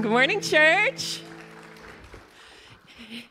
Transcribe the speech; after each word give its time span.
Good 0.00 0.12
morning, 0.12 0.40
church. 0.40 1.22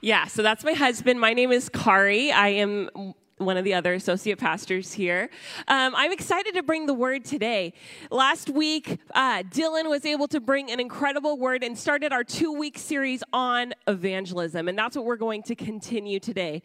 Yeah, 0.02 0.26
so 0.26 0.44
that's 0.44 0.66
my 0.66 0.74
husband. 0.74 1.18
My 1.18 1.34
name 1.34 1.54
is 1.54 1.70
Kari. 1.70 2.30
I 2.30 2.50
am 2.50 2.90
one 3.38 3.56
of 3.56 3.64
the 3.64 3.74
other 3.74 3.94
associate 3.94 4.40
pastors 4.40 4.94
here. 4.94 5.30
Um, 5.68 5.94
I'm 5.96 6.12
excited 6.12 6.56
to 6.56 6.64
bring 6.64 6.88
the 6.88 6.94
word 6.94 7.24
today. 7.24 7.74
Last 8.10 8.50
week, 8.50 9.00
uh, 9.14 9.44
Dylan 9.44 9.90
was 9.90 10.06
able 10.06 10.28
to 10.30 10.40
bring 10.40 10.72
an 10.72 10.80
incredible 10.80 11.38
word 11.38 11.64
and 11.64 11.78
started 11.78 12.12
our 12.12 12.24
two 12.24 12.52
week 12.52 12.80
series 12.80 13.24
on 13.32 13.74
evangelism, 13.88 14.68
and 14.68 14.78
that's 14.78 14.96
what 14.96 15.06
we're 15.06 15.18
going 15.18 15.44
to 15.44 15.56
continue 15.56 16.20
today. 16.20 16.64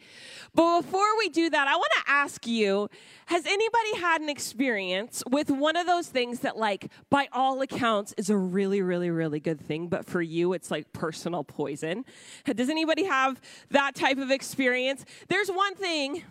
But 0.55 0.81
before 0.81 1.17
we 1.17 1.29
do 1.29 1.49
that, 1.49 1.67
I 1.67 1.75
want 1.75 1.91
to 2.03 2.11
ask 2.11 2.47
you 2.47 2.89
has 3.27 3.45
anybody 3.45 3.97
had 3.97 4.21
an 4.21 4.29
experience 4.29 5.23
with 5.29 5.49
one 5.49 5.75
of 5.75 5.87
those 5.87 6.07
things 6.07 6.39
that, 6.39 6.57
like, 6.57 6.91
by 7.09 7.29
all 7.31 7.61
accounts, 7.61 8.13
is 8.17 8.29
a 8.29 8.37
really, 8.37 8.81
really, 8.81 9.09
really 9.09 9.39
good 9.39 9.61
thing, 9.61 9.87
but 9.87 10.05
for 10.05 10.21
you, 10.21 10.53
it's 10.53 10.69
like 10.69 10.91
personal 10.91 11.43
poison? 11.43 12.03
Does 12.45 12.69
anybody 12.69 13.05
have 13.05 13.39
that 13.71 13.95
type 13.95 14.17
of 14.17 14.31
experience? 14.31 15.05
There's 15.29 15.49
one 15.49 15.75
thing 15.75 16.23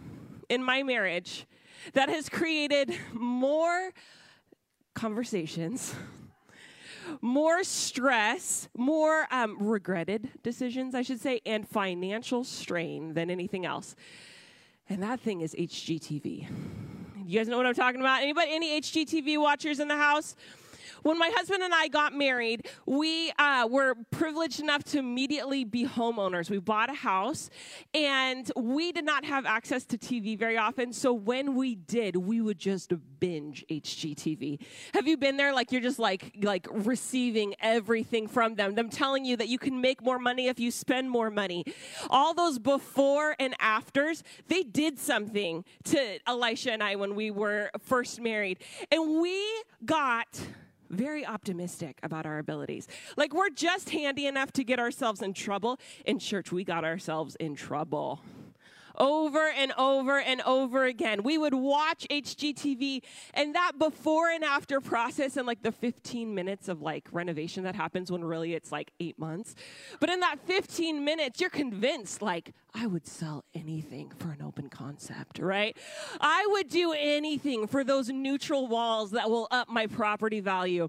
in 0.52 0.62
my 0.62 0.82
marriage 0.82 1.46
that 1.94 2.10
has 2.10 2.28
created 2.28 2.94
more 3.14 3.90
conversations, 4.94 5.94
more 7.22 7.64
stress, 7.64 8.68
more 8.76 9.26
um, 9.30 9.56
regretted 9.58 10.28
decisions, 10.42 10.94
I 10.94 11.00
should 11.00 11.22
say, 11.22 11.40
and 11.46 11.66
financial 11.66 12.44
strain 12.44 13.14
than 13.14 13.30
anything 13.30 13.64
else. 13.64 13.96
And 14.90 15.02
that 15.02 15.20
thing 15.20 15.40
is 15.40 15.54
HGTV. 15.54 16.46
You 17.24 17.38
guys 17.38 17.48
know 17.48 17.56
what 17.56 17.64
I'm 17.64 17.74
talking 17.74 18.00
about? 18.00 18.22
Anybody, 18.22 18.48
any 18.52 18.78
HGTV 18.78 19.40
watchers 19.40 19.80
in 19.80 19.88
the 19.88 19.96
house? 19.96 20.36
When 21.02 21.18
my 21.18 21.30
husband 21.34 21.62
and 21.62 21.74
I 21.74 21.88
got 21.88 22.14
married, 22.14 22.68
we 22.86 23.32
uh, 23.38 23.68
were 23.70 23.96
privileged 24.10 24.60
enough 24.60 24.84
to 24.84 24.98
immediately 24.98 25.64
be 25.64 25.84
homeowners. 25.84 26.48
We 26.48 26.58
bought 26.58 26.90
a 26.90 26.94
house, 26.94 27.50
and 27.92 28.50
we 28.56 28.92
did 28.92 29.04
not 29.04 29.24
have 29.24 29.44
access 29.44 29.84
to 29.86 29.98
TV 29.98 30.38
very 30.38 30.56
often. 30.56 30.92
So 30.92 31.12
when 31.12 31.54
we 31.56 31.74
did, 31.74 32.16
we 32.16 32.40
would 32.40 32.58
just 32.58 32.92
binge 33.18 33.64
HGTV. 33.68 34.60
Have 34.94 35.08
you 35.08 35.16
been 35.16 35.36
there? 35.36 35.52
Like 35.52 35.72
you're 35.72 35.80
just 35.80 35.98
like 35.98 36.36
like 36.42 36.68
receiving 36.70 37.54
everything 37.60 38.28
from 38.28 38.54
them. 38.54 38.74
Them 38.74 38.88
telling 38.88 39.24
you 39.24 39.36
that 39.36 39.48
you 39.48 39.58
can 39.58 39.80
make 39.80 40.02
more 40.02 40.18
money 40.18 40.48
if 40.48 40.60
you 40.60 40.70
spend 40.70 41.10
more 41.10 41.30
money. 41.30 41.64
All 42.10 42.34
those 42.34 42.58
before 42.58 43.34
and 43.40 43.54
afters, 43.58 44.22
they 44.48 44.62
did 44.62 44.98
something 44.98 45.64
to 45.84 46.18
Elisha 46.26 46.72
and 46.72 46.82
I 46.82 46.96
when 46.96 47.14
we 47.14 47.30
were 47.30 47.70
first 47.80 48.20
married, 48.20 48.58
and 48.90 49.20
we 49.20 49.42
got 49.84 50.40
very 50.92 51.26
optimistic 51.26 51.98
about 52.02 52.26
our 52.26 52.38
abilities. 52.38 52.86
Like 53.16 53.34
we're 53.34 53.50
just 53.50 53.90
handy 53.90 54.26
enough 54.26 54.52
to 54.52 54.64
get 54.64 54.78
ourselves 54.78 55.22
in 55.22 55.32
trouble. 55.32 55.80
In 56.04 56.18
church, 56.18 56.52
we 56.52 56.62
got 56.62 56.84
ourselves 56.84 57.34
in 57.36 57.56
trouble 57.56 58.20
over 58.96 59.48
and 59.48 59.72
over 59.78 60.18
and 60.18 60.40
over 60.42 60.84
again. 60.84 61.22
We 61.22 61.38
would 61.38 61.54
watch 61.54 62.06
HGTV 62.10 63.02
and 63.34 63.54
that 63.54 63.72
before 63.78 64.28
and 64.30 64.44
after 64.44 64.80
process 64.80 65.36
and 65.36 65.46
like 65.46 65.62
the 65.62 65.72
15 65.72 66.34
minutes 66.34 66.68
of 66.68 66.82
like 66.82 67.08
renovation 67.12 67.64
that 67.64 67.74
happens 67.74 68.10
when 68.10 68.24
really 68.24 68.54
it's 68.54 68.72
like 68.72 68.92
eight 69.00 69.18
months. 69.18 69.54
But 70.00 70.10
in 70.10 70.20
that 70.20 70.36
15 70.46 71.04
minutes, 71.04 71.40
you're 71.40 71.50
convinced 71.50 72.22
like, 72.22 72.52
I 72.74 72.86
would 72.86 73.06
sell 73.06 73.44
anything 73.54 74.10
for 74.16 74.30
an 74.30 74.42
open 74.42 74.68
concept, 74.68 75.38
right? 75.38 75.76
I 76.20 76.46
would 76.50 76.68
do 76.68 76.92
anything 76.92 77.66
for 77.66 77.84
those 77.84 78.08
neutral 78.08 78.66
walls 78.66 79.10
that 79.10 79.28
will 79.28 79.48
up 79.50 79.68
my 79.68 79.86
property 79.86 80.40
value. 80.40 80.88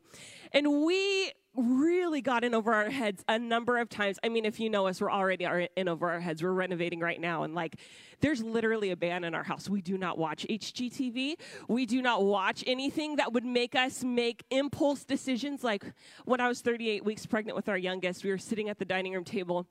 And 0.54 0.84
we 0.86 1.34
really 1.56 2.22
got 2.22 2.44
in 2.44 2.54
over 2.54 2.74
our 2.74 2.90
heads 2.90 3.24
a 3.28 3.38
number 3.38 3.78
of 3.78 3.90
times. 3.90 4.20
I 4.24 4.30
mean, 4.30 4.46
if 4.46 4.60
you 4.60 4.70
know 4.70 4.88
us, 4.88 5.02
we're 5.02 5.12
already 5.12 5.48
in 5.76 5.88
over 5.88 6.10
our 6.10 6.20
heads. 6.20 6.42
We're 6.42 6.52
renovating 6.52 7.00
right 7.00 7.20
now, 7.20 7.44
and 7.44 7.54
like, 7.54 7.76
there's 8.22 8.42
literally 8.42 8.92
a 8.92 8.96
ban 8.96 9.24
in 9.24 9.36
our 9.36 9.44
house. 9.44 9.70
We 9.70 9.82
do 9.82 9.98
not 9.98 10.18
watch 10.18 10.46
HGTV. 10.50 11.36
We 11.68 11.86
do 11.86 12.02
not 12.02 12.24
watch 12.24 12.64
anything 12.66 13.18
that 13.18 13.34
would 13.34 13.46
make 13.46 13.76
us 13.76 14.04
make 14.04 14.44
impulse 14.50 15.04
decisions. 15.04 15.64
Like 15.64 15.84
when 16.26 16.40
I 16.40 16.48
was 16.48 16.62
38 16.62 17.04
weeks 17.04 17.26
pregnant 17.26 17.56
with 17.56 17.70
our 17.70 17.78
youngest, 17.78 18.24
we 18.24 18.30
were 18.30 18.38
sitting 18.38 18.70
at 18.70 18.80
the 18.80 18.86
dining 18.86 19.14
room 19.14 19.24
table, 19.24 19.68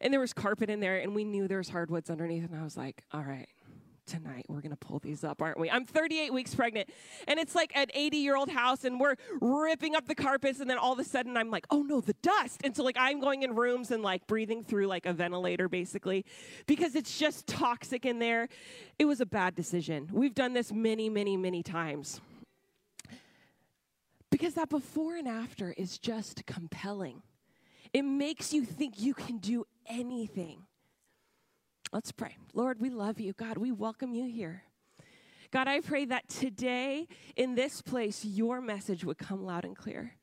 and 0.00 0.12
there 0.12 0.20
was 0.20 0.32
carpet 0.32 0.70
in 0.70 0.80
there, 0.80 0.98
and 0.98 1.14
we 1.14 1.24
knew 1.24 1.48
there 1.48 1.58
was 1.58 1.68
hardwoods 1.68 2.08
underneath, 2.10 2.44
and 2.44 2.58
I 2.58 2.64
was 2.64 2.76
like, 2.76 3.04
all 3.12 3.22
right 3.22 3.48
tonight 4.06 4.44
we're 4.48 4.60
going 4.60 4.70
to 4.70 4.76
pull 4.76 4.98
these 4.98 5.24
up, 5.24 5.42
aren't 5.42 5.58
we? 5.58 5.70
I'm 5.70 5.84
38 5.84 6.32
weeks 6.32 6.54
pregnant, 6.54 6.88
and 7.26 7.38
it's 7.38 7.54
like 7.54 7.72
an 7.74 7.86
80 7.94 8.16
year 8.18 8.36
old 8.36 8.48
house, 8.48 8.84
and 8.84 9.00
we're 9.00 9.16
ripping 9.40 9.94
up 9.94 10.06
the 10.06 10.14
carpets, 10.14 10.60
and 10.60 10.68
then 10.68 10.78
all 10.78 10.92
of 10.92 10.98
a 10.98 11.04
sudden 11.04 11.36
I'm 11.36 11.50
like, 11.50 11.66
oh 11.70 11.82
no, 11.82 12.00
the 12.00 12.14
dust. 12.22 12.60
And 12.64 12.76
so, 12.76 12.82
like, 12.82 12.96
I'm 12.98 13.20
going 13.20 13.42
in 13.42 13.54
rooms 13.54 13.90
and 13.90 14.02
like 14.02 14.26
breathing 14.26 14.64
through 14.64 14.86
like 14.86 15.06
a 15.06 15.12
ventilator 15.12 15.68
basically 15.68 16.24
because 16.66 16.94
it's 16.94 17.18
just 17.18 17.46
toxic 17.46 18.04
in 18.04 18.18
there. 18.18 18.48
It 18.98 19.04
was 19.04 19.20
a 19.20 19.26
bad 19.26 19.54
decision. 19.54 20.08
We've 20.12 20.34
done 20.34 20.52
this 20.52 20.72
many, 20.72 21.08
many, 21.08 21.36
many 21.36 21.62
times. 21.62 22.20
Because 24.30 24.54
that 24.54 24.70
before 24.70 25.16
and 25.16 25.28
after 25.28 25.72
is 25.76 25.98
just 25.98 26.46
compelling. 26.46 27.22
It 27.92 28.02
makes 28.02 28.54
you 28.54 28.64
think 28.64 28.98
you 28.98 29.12
can 29.12 29.38
do 29.38 29.64
anything. 29.86 30.64
Let's 31.92 32.10
pray. 32.10 32.36
Lord, 32.54 32.80
we 32.80 32.88
love 32.88 33.20
you. 33.20 33.34
God, 33.34 33.58
we 33.58 33.70
welcome 33.70 34.14
you 34.14 34.26
here. 34.26 34.62
God, 35.50 35.68
I 35.68 35.80
pray 35.80 36.06
that 36.06 36.28
today 36.28 37.06
in 37.36 37.54
this 37.54 37.82
place, 37.82 38.24
your 38.24 38.62
message 38.62 39.04
would 39.04 39.18
come 39.18 39.44
loud 39.44 39.66
and 39.66 39.76
clear. 39.76 40.14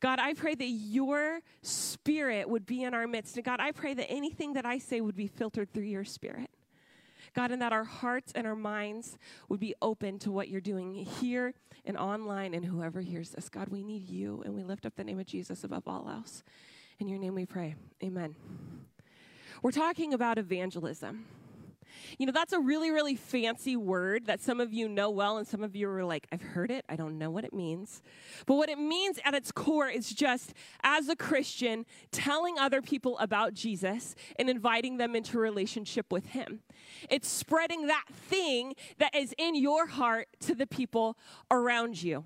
God, 0.00 0.20
I 0.20 0.34
pray 0.34 0.54
that 0.54 0.68
your 0.68 1.40
spirit 1.62 2.48
would 2.48 2.64
be 2.64 2.84
in 2.84 2.94
our 2.94 3.08
midst. 3.08 3.36
And 3.36 3.44
God, 3.44 3.58
I 3.58 3.72
pray 3.72 3.94
that 3.94 4.08
anything 4.08 4.52
that 4.52 4.64
I 4.64 4.78
say 4.78 5.00
would 5.00 5.16
be 5.16 5.26
filtered 5.26 5.72
through 5.72 5.82
your 5.82 6.04
spirit. 6.04 6.50
God, 7.34 7.50
and 7.50 7.60
that 7.60 7.72
our 7.72 7.84
hearts 7.84 8.32
and 8.36 8.46
our 8.46 8.54
minds 8.54 9.18
would 9.48 9.58
be 9.60 9.74
open 9.82 10.20
to 10.20 10.30
what 10.30 10.48
you're 10.48 10.60
doing 10.60 10.94
here 10.94 11.52
and 11.84 11.96
online 11.96 12.54
and 12.54 12.64
whoever 12.64 13.00
hears 13.00 13.30
this. 13.30 13.48
God, 13.48 13.68
we 13.68 13.82
need 13.82 14.08
you, 14.08 14.42
and 14.44 14.54
we 14.54 14.62
lift 14.62 14.86
up 14.86 14.94
the 14.94 15.04
name 15.04 15.18
of 15.18 15.26
Jesus 15.26 15.64
above 15.64 15.88
all 15.88 16.08
else. 16.08 16.44
In 17.00 17.08
your 17.08 17.18
name 17.18 17.34
we 17.34 17.44
pray. 17.44 17.74
Amen. 18.02 18.34
We're 19.62 19.72
talking 19.72 20.14
about 20.14 20.38
evangelism. 20.38 21.24
You 22.16 22.26
know, 22.26 22.32
that's 22.32 22.52
a 22.52 22.60
really, 22.60 22.90
really 22.90 23.16
fancy 23.16 23.76
word 23.76 24.26
that 24.26 24.40
some 24.40 24.60
of 24.60 24.72
you 24.72 24.88
know 24.88 25.10
well, 25.10 25.38
and 25.38 25.46
some 25.46 25.62
of 25.62 25.74
you 25.74 25.88
are 25.88 26.04
like, 26.04 26.26
I've 26.32 26.42
heard 26.42 26.70
it, 26.70 26.84
I 26.88 26.96
don't 26.96 27.18
know 27.18 27.30
what 27.30 27.44
it 27.44 27.52
means. 27.52 28.02
But 28.46 28.54
what 28.54 28.68
it 28.68 28.78
means 28.78 29.18
at 29.24 29.34
its 29.34 29.52
core 29.52 29.88
is 29.88 30.12
just, 30.12 30.54
as 30.82 31.08
a 31.08 31.16
Christian, 31.16 31.86
telling 32.10 32.58
other 32.58 32.82
people 32.82 33.18
about 33.18 33.54
Jesus 33.54 34.14
and 34.38 34.48
inviting 34.48 34.96
them 34.96 35.14
into 35.14 35.38
relationship 35.38 36.12
with 36.12 36.26
Him. 36.26 36.60
It's 37.10 37.28
spreading 37.28 37.86
that 37.88 38.06
thing 38.10 38.74
that 38.98 39.14
is 39.14 39.34
in 39.38 39.54
your 39.54 39.86
heart 39.86 40.28
to 40.40 40.54
the 40.54 40.66
people 40.66 41.16
around 41.50 42.02
you. 42.02 42.24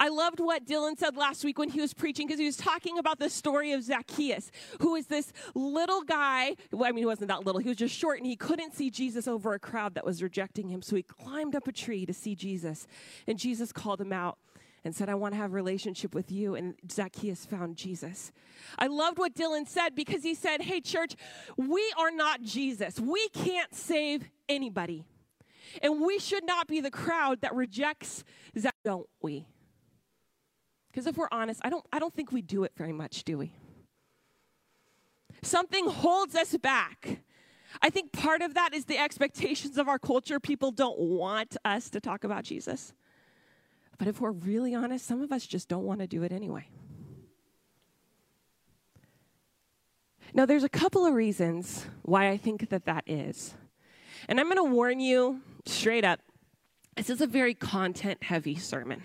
I 0.00 0.08
loved 0.08 0.40
what 0.40 0.66
Dylan 0.66 0.98
said 0.98 1.16
last 1.16 1.44
week 1.44 1.58
when 1.58 1.70
he 1.70 1.80
was 1.80 1.94
preaching 1.94 2.26
because 2.26 2.40
he 2.40 2.46
was 2.46 2.56
talking 2.56 2.98
about 2.98 3.18
the 3.18 3.30
story 3.30 3.72
of 3.72 3.82
Zacchaeus, 3.82 4.50
who 4.80 4.96
is 4.96 5.06
this 5.06 5.32
little 5.54 6.02
guy. 6.02 6.56
Well, 6.72 6.88
I 6.88 6.90
mean, 6.90 6.98
he 6.98 7.06
wasn't 7.06 7.28
that 7.28 7.46
little, 7.46 7.60
he 7.60 7.68
was 7.68 7.78
just 7.78 7.94
short 7.94 8.18
and 8.18 8.26
he 8.26 8.36
couldn't 8.36 8.74
see 8.74 8.90
Jesus 8.90 9.28
over 9.28 9.54
a 9.54 9.58
crowd 9.58 9.94
that 9.94 10.04
was 10.04 10.22
rejecting 10.22 10.68
him. 10.68 10.82
So 10.82 10.96
he 10.96 11.02
climbed 11.02 11.54
up 11.54 11.68
a 11.68 11.72
tree 11.72 12.06
to 12.06 12.12
see 12.12 12.34
Jesus. 12.34 12.86
And 13.26 13.38
Jesus 13.38 13.72
called 13.72 14.00
him 14.00 14.12
out 14.12 14.38
and 14.84 14.94
said, 14.94 15.08
I 15.08 15.14
want 15.14 15.32
to 15.34 15.38
have 15.38 15.52
a 15.52 15.54
relationship 15.54 16.14
with 16.14 16.30
you. 16.30 16.54
And 16.54 16.74
Zacchaeus 16.90 17.46
found 17.46 17.76
Jesus. 17.76 18.32
I 18.78 18.88
loved 18.88 19.18
what 19.18 19.34
Dylan 19.34 19.66
said 19.66 19.94
because 19.94 20.22
he 20.22 20.34
said, 20.34 20.60
Hey, 20.60 20.80
church, 20.80 21.14
we 21.56 21.92
are 21.98 22.10
not 22.10 22.42
Jesus. 22.42 23.00
We 23.00 23.28
can't 23.30 23.74
save 23.74 24.28
anybody. 24.48 25.04
And 25.82 26.02
we 26.02 26.18
should 26.18 26.44
not 26.44 26.68
be 26.68 26.80
the 26.80 26.90
crowd 26.90 27.40
that 27.40 27.54
rejects 27.54 28.24
that, 28.54 28.74
don't 28.84 29.08
we? 29.22 29.46
Because 30.94 31.08
if 31.08 31.16
we're 31.16 31.26
honest, 31.32 31.60
I 31.64 31.70
don't, 31.70 31.84
I 31.92 31.98
don't 31.98 32.14
think 32.14 32.30
we 32.30 32.40
do 32.40 32.62
it 32.62 32.70
very 32.76 32.92
much, 32.92 33.24
do 33.24 33.36
we? 33.36 33.52
Something 35.42 35.88
holds 35.88 36.36
us 36.36 36.56
back. 36.56 37.18
I 37.82 37.90
think 37.90 38.12
part 38.12 38.42
of 38.42 38.54
that 38.54 38.72
is 38.72 38.84
the 38.84 38.96
expectations 38.96 39.76
of 39.76 39.88
our 39.88 39.98
culture. 39.98 40.38
People 40.38 40.70
don't 40.70 40.96
want 40.96 41.56
us 41.64 41.90
to 41.90 42.00
talk 42.00 42.22
about 42.22 42.44
Jesus. 42.44 42.92
But 43.98 44.06
if 44.06 44.20
we're 44.20 44.30
really 44.30 44.72
honest, 44.72 45.04
some 45.04 45.20
of 45.20 45.32
us 45.32 45.44
just 45.44 45.68
don't 45.68 45.82
want 45.82 45.98
to 45.98 46.06
do 46.06 46.22
it 46.22 46.30
anyway. 46.30 46.68
Now, 50.32 50.46
there's 50.46 50.62
a 50.62 50.68
couple 50.68 51.04
of 51.04 51.12
reasons 51.12 51.86
why 52.02 52.28
I 52.28 52.36
think 52.36 52.68
that 52.68 52.84
that 52.84 53.02
is. 53.08 53.54
And 54.28 54.38
I'm 54.38 54.46
going 54.46 54.64
to 54.64 54.72
warn 54.72 55.00
you 55.00 55.40
straight 55.66 56.04
up 56.04 56.20
this 56.94 57.10
is 57.10 57.20
a 57.20 57.26
very 57.26 57.54
content 57.54 58.22
heavy 58.22 58.54
sermon. 58.54 59.02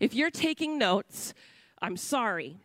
If 0.00 0.14
you're 0.14 0.30
taking 0.30 0.78
notes, 0.78 1.34
I'm 1.80 1.98
sorry. 1.98 2.56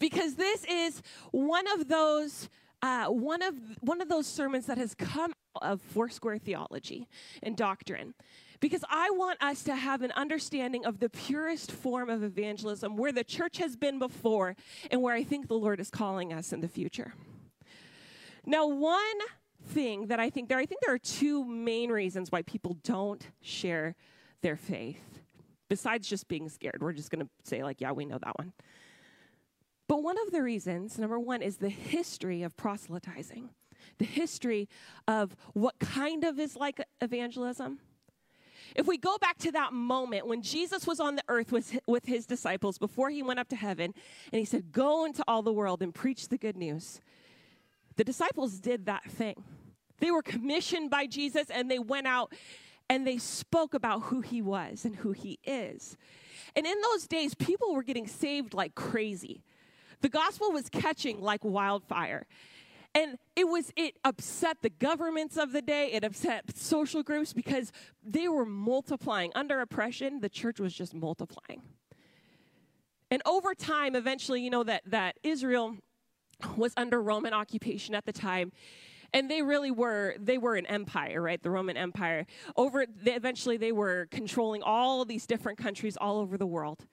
because 0.00 0.34
this 0.34 0.64
is 0.64 1.00
one 1.30 1.66
of 1.68 1.88
those 1.88 2.48
uh, 2.82 3.06
one 3.06 3.42
of 3.42 3.54
one 3.80 4.00
of 4.00 4.08
those 4.08 4.26
sermons 4.26 4.66
that 4.66 4.78
has 4.78 4.94
come 4.94 5.34
out 5.56 5.70
of 5.70 5.82
Foursquare 5.82 6.38
theology 6.38 7.06
and 7.42 7.56
doctrine 7.56 8.14
because 8.58 8.82
I 8.88 9.10
want 9.10 9.42
us 9.42 9.62
to 9.64 9.76
have 9.76 10.02
an 10.02 10.12
understanding 10.12 10.84
of 10.86 10.98
the 10.98 11.10
purest 11.10 11.70
form 11.70 12.08
of 12.08 12.22
evangelism 12.22 12.96
where 12.96 13.12
the 13.12 13.24
church 13.24 13.58
has 13.58 13.76
been 13.76 13.98
before 13.98 14.56
and 14.90 15.02
where 15.02 15.14
I 15.14 15.24
think 15.24 15.48
the 15.48 15.54
Lord 15.54 15.78
is 15.78 15.90
calling 15.90 16.32
us 16.32 16.52
in 16.52 16.60
the 16.60 16.68
future. 16.68 17.14
Now, 18.46 18.66
one 18.66 19.18
thing 19.62 20.06
that 20.06 20.18
I 20.18 20.30
think 20.30 20.48
there, 20.48 20.58
I 20.58 20.66
think 20.66 20.80
there 20.80 20.94
are 20.94 20.98
two 20.98 21.44
main 21.44 21.90
reasons 21.90 22.32
why 22.32 22.42
people 22.42 22.76
don't 22.82 23.26
share 23.42 23.94
their 24.42 24.56
faith. 24.56 25.20
Besides 25.68 26.08
just 26.08 26.26
being 26.28 26.48
scared, 26.48 26.78
we're 26.80 26.92
just 26.92 27.10
going 27.10 27.24
to 27.24 27.30
say, 27.44 27.62
like, 27.62 27.80
yeah, 27.80 27.92
we 27.92 28.04
know 28.04 28.18
that 28.18 28.36
one. 28.38 28.52
But 29.86 30.02
one 30.02 30.16
of 30.26 30.32
the 30.32 30.42
reasons, 30.42 30.98
number 30.98 31.18
one, 31.18 31.42
is 31.42 31.56
the 31.56 31.68
history 31.68 32.42
of 32.42 32.56
proselytizing, 32.56 33.50
the 33.98 34.04
history 34.04 34.68
of 35.08 35.36
what 35.52 35.78
kind 35.78 36.24
of 36.24 36.38
is 36.38 36.56
like 36.56 36.80
evangelism. 37.00 37.80
If 38.76 38.86
we 38.86 38.98
go 38.98 39.18
back 39.18 39.38
to 39.38 39.52
that 39.52 39.72
moment 39.72 40.26
when 40.26 40.42
Jesus 40.42 40.86
was 40.86 41.00
on 41.00 41.16
the 41.16 41.24
earth 41.28 41.50
with, 41.50 41.78
with 41.86 42.06
his 42.06 42.26
disciples 42.26 42.78
before 42.78 43.10
he 43.10 43.22
went 43.22 43.40
up 43.40 43.48
to 43.48 43.56
heaven, 43.56 43.92
and 44.32 44.38
he 44.38 44.44
said, 44.44 44.70
Go 44.72 45.04
into 45.04 45.24
all 45.26 45.42
the 45.42 45.52
world 45.52 45.82
and 45.82 45.94
preach 45.94 46.28
the 46.28 46.38
good 46.38 46.56
news. 46.56 47.00
The 47.96 48.04
disciples 48.04 48.60
did 48.60 48.86
that 48.86 49.04
thing. 49.10 49.42
They 49.98 50.10
were 50.10 50.22
commissioned 50.22 50.90
by 50.90 51.06
Jesus 51.06 51.50
and 51.50 51.70
they 51.70 51.78
went 51.78 52.06
out 52.06 52.32
and 52.90 53.06
they 53.06 53.18
spoke 53.18 53.72
about 53.72 54.02
who 54.02 54.20
he 54.20 54.42
was 54.42 54.84
and 54.84 54.96
who 54.96 55.12
he 55.12 55.38
is. 55.44 55.96
And 56.56 56.66
in 56.66 56.74
those 56.82 57.06
days, 57.06 57.36
people 57.36 57.72
were 57.72 57.84
getting 57.84 58.08
saved 58.08 58.52
like 58.52 58.74
crazy. 58.74 59.44
The 60.00 60.08
gospel 60.08 60.50
was 60.50 60.68
catching 60.68 61.20
like 61.20 61.44
wildfire. 61.44 62.26
And 62.92 63.16
it 63.36 63.46
was, 63.46 63.72
it 63.76 63.94
upset 64.04 64.58
the 64.62 64.70
governments 64.70 65.36
of 65.36 65.52
the 65.52 65.62
day, 65.62 65.92
it 65.92 66.02
upset 66.02 66.56
social 66.56 67.04
groups 67.04 67.32
because 67.32 67.70
they 68.04 68.26
were 68.26 68.44
multiplying. 68.44 69.30
Under 69.36 69.60
oppression, 69.60 70.18
the 70.18 70.28
church 70.28 70.58
was 70.58 70.74
just 70.74 70.92
multiplying. 70.92 71.62
And 73.08 73.22
over 73.24 73.54
time, 73.54 73.94
eventually, 73.94 74.42
you 74.42 74.50
know, 74.50 74.64
that, 74.64 74.82
that 74.86 75.16
Israel 75.22 75.76
was 76.56 76.72
under 76.76 77.00
Roman 77.00 77.34
occupation 77.34 77.94
at 77.94 78.04
the 78.04 78.12
time 78.12 78.50
and 79.12 79.30
they 79.30 79.42
really 79.42 79.70
were 79.70 80.14
they 80.18 80.38
were 80.38 80.54
an 80.54 80.66
empire 80.66 81.20
right? 81.20 81.42
The 81.42 81.50
roman 81.50 81.76
empire. 81.76 82.26
Over 82.56 82.86
they, 82.86 83.14
eventually 83.14 83.56
they 83.56 83.72
were 83.72 84.06
controlling 84.10 84.62
all 84.62 85.04
these 85.04 85.26
different 85.26 85.58
countries 85.58 85.96
all 86.00 86.18
over 86.18 86.36
the 86.36 86.46
world. 86.46 86.86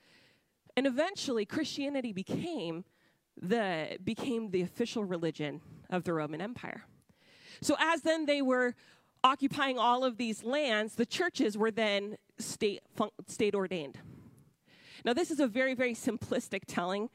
And 0.75 0.85
eventually 0.85 1.45
christianity 1.45 2.13
became 2.13 2.85
the 3.39 3.97
became 4.03 4.51
the 4.51 4.61
official 4.61 5.03
religion 5.03 5.61
of 5.89 6.03
the 6.03 6.13
roman 6.13 6.41
empire. 6.41 6.83
So 7.61 7.75
as 7.79 8.01
then 8.01 8.25
they 8.25 8.41
were 8.41 8.75
occupying 9.23 9.77
all 9.79 10.03
of 10.03 10.17
these 10.17 10.43
lands 10.43 10.95
the 10.95 11.05
churches 11.05 11.57
were 11.57 11.71
then 11.71 12.17
state 12.37 12.81
state 13.27 13.55
ordained 13.55 13.97
now 15.03 15.11
this 15.11 15.31
is 15.31 15.39
a 15.39 15.47
very 15.47 15.73
very 15.73 15.95
simplistic 15.95 16.61
telling 16.67 17.09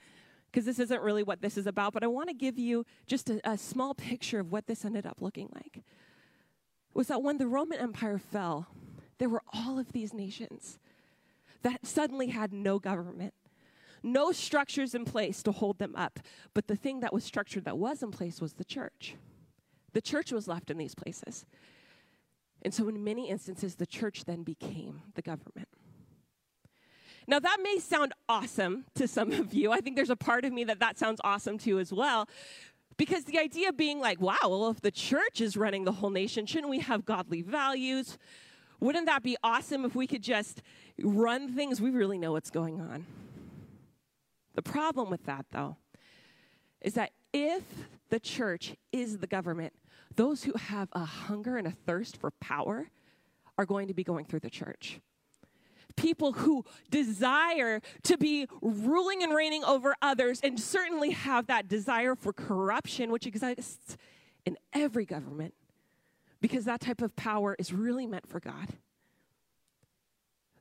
because 0.52 0.66
this 0.66 0.78
isn't 0.78 1.00
really 1.00 1.22
what 1.22 1.40
this 1.40 1.56
is 1.56 1.66
about, 1.66 1.94
but 1.94 2.04
I 2.04 2.08
want 2.08 2.28
to 2.28 2.34
give 2.34 2.58
you 2.58 2.84
just 3.06 3.30
a, 3.30 3.40
a, 3.48 3.56
small 3.56 3.94
picture 3.94 4.38
of 4.38 4.52
what 4.52 4.66
this 4.66 4.84
ended 4.84 5.06
up 5.06 5.22
looking 5.22 5.48
like. 5.54 5.82
Was 6.92 7.06
that 7.06 7.22
when 7.22 7.38
the 7.38 7.46
Roman 7.46 7.78
Empire 7.78 8.18
fell, 8.18 8.66
there 9.18 9.30
were 9.30 9.42
all 9.54 9.78
of 9.78 9.92
these 9.92 10.12
nations 10.12 10.78
that 11.62 11.86
suddenly 11.86 12.28
had 12.28 12.52
no 12.52 12.78
government, 12.78 13.32
no 14.02 14.30
structures 14.30 14.94
in 14.94 15.06
place 15.06 15.42
to 15.44 15.52
hold 15.52 15.78
them 15.78 15.94
up. 15.96 16.20
But 16.52 16.66
the 16.66 16.76
thing 16.76 17.00
that 17.00 17.14
was 17.14 17.24
structured 17.24 17.64
that 17.64 17.78
was 17.78 18.02
in 18.02 18.10
place 18.10 18.40
was 18.40 18.54
the 18.54 18.64
church. 18.64 19.14
The 19.94 20.02
church 20.02 20.32
was 20.32 20.48
left 20.48 20.70
in 20.70 20.76
these 20.76 20.94
places. 20.94 21.46
And 22.62 22.74
so, 22.74 22.88
in 22.88 23.02
many 23.02 23.28
instances, 23.30 23.76
the 23.76 23.86
church 23.86 24.24
then 24.24 24.42
became 24.42 25.02
the 25.14 25.22
government. 25.22 25.68
Now, 27.26 27.38
that 27.38 27.58
may 27.62 27.78
sound 27.78 28.12
awesome 28.28 28.84
to 28.94 29.06
some 29.06 29.32
of 29.32 29.54
you. 29.54 29.72
I 29.72 29.80
think 29.80 29.96
there's 29.96 30.10
a 30.10 30.16
part 30.16 30.44
of 30.44 30.52
me 30.52 30.64
that 30.64 30.80
that 30.80 30.98
sounds 30.98 31.20
awesome 31.22 31.58
to 31.58 31.78
as 31.78 31.92
well. 31.92 32.28
Because 32.96 33.24
the 33.24 33.38
idea 33.38 33.72
being 33.72 34.00
like, 34.00 34.20
wow, 34.20 34.36
well, 34.42 34.70
if 34.70 34.80
the 34.80 34.90
church 34.90 35.40
is 35.40 35.56
running 35.56 35.84
the 35.84 35.92
whole 35.92 36.10
nation, 36.10 36.46
shouldn't 36.46 36.70
we 36.70 36.80
have 36.80 37.04
godly 37.04 37.42
values? 37.42 38.18
Wouldn't 38.80 39.06
that 39.06 39.22
be 39.22 39.36
awesome 39.42 39.84
if 39.84 39.94
we 39.94 40.06
could 40.06 40.22
just 40.22 40.62
run 41.00 41.54
things? 41.54 41.80
We 41.80 41.90
really 41.90 42.18
know 42.18 42.32
what's 42.32 42.50
going 42.50 42.80
on. 42.80 43.06
The 44.54 44.62
problem 44.62 45.08
with 45.08 45.24
that, 45.24 45.46
though, 45.52 45.76
is 46.80 46.94
that 46.94 47.12
if 47.32 47.62
the 48.10 48.20
church 48.20 48.74
is 48.92 49.18
the 49.18 49.26
government, 49.26 49.72
those 50.16 50.44
who 50.44 50.52
have 50.54 50.88
a 50.92 51.04
hunger 51.04 51.56
and 51.56 51.66
a 51.66 51.70
thirst 51.70 52.16
for 52.16 52.32
power 52.32 52.90
are 53.56 53.64
going 53.64 53.88
to 53.88 53.94
be 53.94 54.04
going 54.04 54.26
through 54.26 54.40
the 54.40 54.50
church 54.50 55.00
people 55.92 56.32
who 56.32 56.64
desire 56.90 57.80
to 58.04 58.16
be 58.16 58.46
ruling 58.60 59.22
and 59.22 59.34
reigning 59.34 59.64
over 59.64 59.94
others 60.02 60.40
and 60.42 60.58
certainly 60.58 61.10
have 61.10 61.46
that 61.46 61.68
desire 61.68 62.14
for 62.14 62.32
corruption, 62.32 63.10
which 63.10 63.26
exists 63.26 63.96
in 64.44 64.56
every 64.72 65.04
government, 65.04 65.54
because 66.40 66.64
that 66.64 66.80
type 66.80 67.02
of 67.02 67.14
power 67.16 67.54
is 67.58 67.72
really 67.72 68.06
meant 68.06 68.28
for 68.28 68.40
God. 68.40 68.68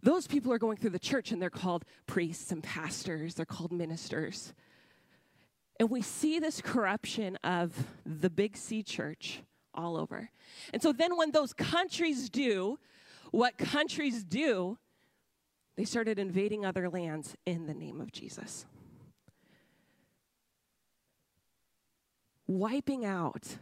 Those 0.03 0.27
people 0.27 0.51
are 0.51 0.57
going 0.57 0.77
through 0.77 0.89
the 0.91 0.99
church 0.99 1.31
and 1.31 1.41
they're 1.41 1.49
called 1.49 1.85
priests 2.07 2.51
and 2.51 2.63
pastors, 2.63 3.35
they're 3.35 3.45
called 3.45 3.71
ministers. 3.71 4.53
And 5.79 5.89
we 5.89 6.01
see 6.01 6.39
this 6.39 6.61
corruption 6.61 7.37
of 7.43 7.87
the 8.05 8.29
big 8.29 8.55
C 8.55 8.83
church 8.83 9.41
all 9.73 9.97
over. 9.97 10.29
And 10.73 10.81
so 10.81 10.91
then, 10.91 11.17
when 11.17 11.31
those 11.31 11.53
countries 11.53 12.29
do 12.29 12.77
what 13.31 13.57
countries 13.57 14.23
do, 14.23 14.77
they 15.81 15.85
started 15.85 16.19
invading 16.19 16.63
other 16.63 16.87
lands 16.91 17.35
in 17.43 17.65
the 17.65 17.73
name 17.73 18.01
of 18.01 18.11
Jesus. 18.11 18.67
Wiping 22.45 23.03
out 23.03 23.57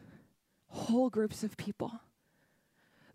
whole 0.68 1.10
groups 1.10 1.46
of 1.46 1.56
people. 1.56 2.02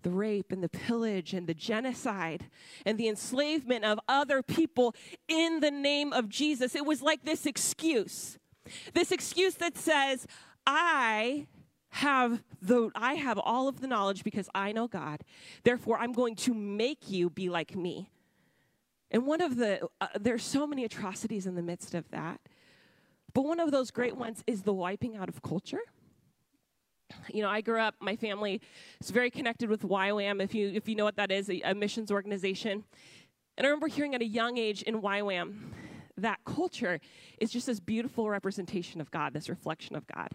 The 0.00 0.08
rape 0.08 0.50
and 0.50 0.62
the 0.62 0.70
pillage 0.70 1.34
and 1.34 1.46
the 1.46 1.52
genocide 1.52 2.46
and 2.86 2.96
the 2.96 3.06
enslavement 3.06 3.84
of 3.84 4.00
other 4.08 4.42
people 4.42 4.94
in 5.28 5.60
the 5.60 5.70
name 5.70 6.14
of 6.14 6.30
Jesus. 6.30 6.74
It 6.74 6.86
was 6.86 7.02
like 7.02 7.26
this 7.26 7.44
excuse. 7.44 8.38
This 8.94 9.12
excuse 9.12 9.56
that 9.56 9.76
says, 9.76 10.26
I 10.66 11.46
have 11.90 12.42
the 12.62 12.90
I 12.94 13.16
have 13.16 13.38
all 13.38 13.68
of 13.68 13.82
the 13.82 13.86
knowledge 13.86 14.24
because 14.24 14.48
I 14.54 14.72
know 14.72 14.88
God. 14.88 15.20
Therefore 15.62 15.98
I'm 15.98 16.12
going 16.12 16.36
to 16.36 16.54
make 16.54 17.10
you 17.10 17.28
be 17.28 17.50
like 17.50 17.76
me. 17.76 18.08
And 19.14 19.26
one 19.26 19.40
of 19.40 19.56
the, 19.56 19.88
uh, 20.00 20.08
there's 20.18 20.42
so 20.42 20.66
many 20.66 20.84
atrocities 20.84 21.46
in 21.46 21.54
the 21.54 21.62
midst 21.62 21.94
of 21.94 22.10
that. 22.10 22.40
But 23.32 23.44
one 23.44 23.60
of 23.60 23.70
those 23.70 23.92
great 23.92 24.16
ones 24.16 24.42
is 24.44 24.62
the 24.62 24.72
wiping 24.72 25.16
out 25.16 25.28
of 25.28 25.40
culture. 25.40 25.82
You 27.32 27.42
know, 27.42 27.48
I 27.48 27.60
grew 27.60 27.78
up, 27.78 27.94
my 28.00 28.16
family 28.16 28.60
is 29.00 29.10
very 29.10 29.30
connected 29.30 29.70
with 29.70 29.82
YWAM, 29.82 30.42
if 30.42 30.52
you, 30.52 30.68
if 30.74 30.88
you 30.88 30.96
know 30.96 31.04
what 31.04 31.14
that 31.14 31.30
is, 31.30 31.48
a, 31.48 31.60
a 31.60 31.76
missions 31.76 32.10
organization. 32.10 32.82
And 33.56 33.64
I 33.64 33.70
remember 33.70 33.86
hearing 33.86 34.16
at 34.16 34.20
a 34.20 34.26
young 34.26 34.58
age 34.58 34.82
in 34.82 35.00
YWAM 35.00 35.54
that 36.16 36.40
culture 36.44 36.98
is 37.38 37.52
just 37.52 37.68
this 37.68 37.78
beautiful 37.78 38.28
representation 38.28 39.00
of 39.00 39.12
God, 39.12 39.32
this 39.32 39.48
reflection 39.48 39.94
of 39.94 40.08
God. 40.08 40.30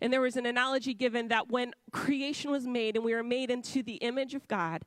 And 0.00 0.12
there 0.12 0.20
was 0.20 0.36
an 0.36 0.46
analogy 0.46 0.94
given 0.94 1.26
that 1.28 1.50
when 1.50 1.72
creation 1.90 2.52
was 2.52 2.68
made 2.68 2.94
and 2.94 3.04
we 3.04 3.14
were 3.14 3.24
made 3.24 3.50
into 3.50 3.82
the 3.82 3.94
image 3.94 4.34
of 4.34 4.46
God, 4.46 4.84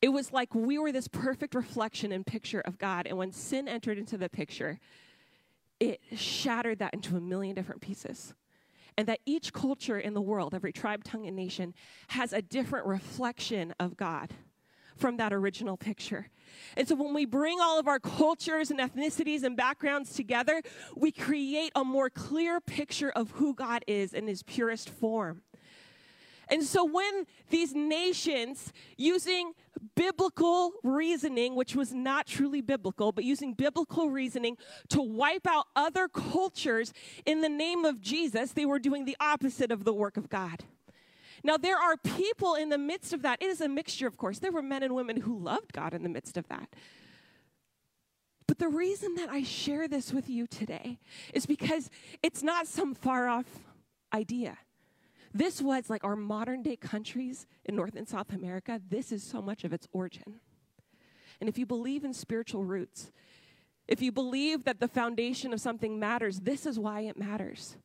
it 0.00 0.10
was 0.10 0.32
like 0.32 0.54
we 0.54 0.78
were 0.78 0.92
this 0.92 1.08
perfect 1.08 1.54
reflection 1.54 2.12
and 2.12 2.24
picture 2.24 2.60
of 2.60 2.78
God. 2.78 3.06
And 3.06 3.18
when 3.18 3.32
sin 3.32 3.68
entered 3.68 3.98
into 3.98 4.16
the 4.16 4.28
picture, 4.28 4.78
it 5.80 6.00
shattered 6.16 6.78
that 6.78 6.94
into 6.94 7.16
a 7.16 7.20
million 7.20 7.54
different 7.54 7.80
pieces. 7.80 8.34
And 8.96 9.06
that 9.06 9.20
each 9.26 9.52
culture 9.52 9.98
in 9.98 10.14
the 10.14 10.20
world, 10.20 10.54
every 10.54 10.72
tribe, 10.72 11.04
tongue, 11.04 11.26
and 11.26 11.36
nation, 11.36 11.72
has 12.08 12.32
a 12.32 12.42
different 12.42 12.86
reflection 12.86 13.72
of 13.78 13.96
God 13.96 14.34
from 14.96 15.16
that 15.18 15.32
original 15.32 15.76
picture. 15.76 16.28
And 16.76 16.88
so 16.88 16.96
when 16.96 17.14
we 17.14 17.24
bring 17.24 17.60
all 17.60 17.78
of 17.78 17.86
our 17.86 18.00
cultures 18.00 18.72
and 18.72 18.80
ethnicities 18.80 19.44
and 19.44 19.56
backgrounds 19.56 20.14
together, 20.14 20.62
we 20.96 21.12
create 21.12 21.70
a 21.76 21.84
more 21.84 22.10
clear 22.10 22.60
picture 22.60 23.10
of 23.10 23.30
who 23.32 23.54
God 23.54 23.84
is 23.86 24.12
in 24.12 24.26
his 24.26 24.42
purest 24.42 24.90
form. 24.90 25.42
And 26.50 26.62
so 26.62 26.84
when 26.84 27.26
these 27.50 27.74
nations, 27.74 28.72
using 28.96 29.52
biblical 29.94 30.72
reasoning, 30.82 31.54
which 31.54 31.76
was 31.76 31.92
not 31.92 32.26
truly 32.26 32.60
biblical, 32.60 33.12
but 33.12 33.24
using 33.24 33.54
biblical 33.54 34.10
reasoning 34.10 34.56
to 34.88 35.02
wipe 35.02 35.46
out 35.46 35.66
other 35.76 36.08
cultures 36.08 36.92
in 37.26 37.40
the 37.40 37.48
name 37.48 37.84
of 37.84 38.00
Jesus, 38.00 38.52
they 38.52 38.66
were 38.66 38.78
doing 38.78 39.04
the 39.04 39.16
opposite 39.20 39.70
of 39.70 39.84
the 39.84 39.92
work 39.92 40.16
of 40.16 40.28
God. 40.28 40.64
Now, 41.44 41.56
there 41.56 41.78
are 41.78 41.96
people 41.96 42.54
in 42.54 42.68
the 42.68 42.78
midst 42.78 43.12
of 43.12 43.22
that. 43.22 43.40
It 43.40 43.46
is 43.46 43.60
a 43.60 43.68
mixture, 43.68 44.06
of 44.06 44.16
course. 44.16 44.38
There 44.38 44.50
were 44.50 44.62
men 44.62 44.82
and 44.82 44.94
women 44.94 45.18
who 45.18 45.38
loved 45.38 45.72
God 45.72 45.94
in 45.94 46.02
the 46.02 46.08
midst 46.08 46.36
of 46.36 46.48
that. 46.48 46.68
But 48.46 48.58
the 48.58 48.68
reason 48.68 49.14
that 49.16 49.28
I 49.28 49.42
share 49.42 49.86
this 49.86 50.12
with 50.12 50.28
you 50.28 50.46
today 50.46 50.98
is 51.34 51.46
because 51.46 51.90
it's 52.22 52.42
not 52.42 52.66
some 52.66 52.94
far 52.94 53.28
off 53.28 53.46
idea. 54.12 54.58
This 55.32 55.60
was 55.60 55.90
like 55.90 56.04
our 56.04 56.16
modern 56.16 56.62
day 56.62 56.76
countries 56.76 57.46
in 57.64 57.76
North 57.76 57.96
and 57.96 58.08
South 58.08 58.32
America. 58.32 58.80
This 58.88 59.12
is 59.12 59.22
so 59.22 59.42
much 59.42 59.64
of 59.64 59.72
its 59.72 59.86
origin. 59.92 60.40
And 61.40 61.48
if 61.48 61.58
you 61.58 61.66
believe 61.66 62.04
in 62.04 62.12
spiritual 62.12 62.64
roots, 62.64 63.12
if 63.86 64.02
you 64.02 64.12
believe 64.12 64.64
that 64.64 64.80
the 64.80 64.88
foundation 64.88 65.52
of 65.52 65.60
something 65.60 65.98
matters, 65.98 66.40
this 66.40 66.66
is 66.66 66.78
why 66.78 67.02
it 67.02 67.18
matters. 67.18 67.76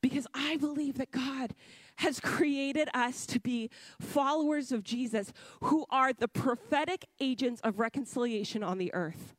Because 0.00 0.26
I 0.32 0.56
believe 0.56 0.96
that 0.96 1.10
God 1.10 1.54
has 1.96 2.20
created 2.20 2.88
us 2.94 3.26
to 3.26 3.40
be 3.40 3.68
followers 4.00 4.72
of 4.72 4.82
Jesus 4.82 5.32
who 5.60 5.84
are 5.90 6.14
the 6.14 6.28
prophetic 6.28 7.04
agents 7.20 7.60
of 7.62 7.78
reconciliation 7.78 8.62
on 8.62 8.78
the 8.78 8.92
earth. 8.94 9.34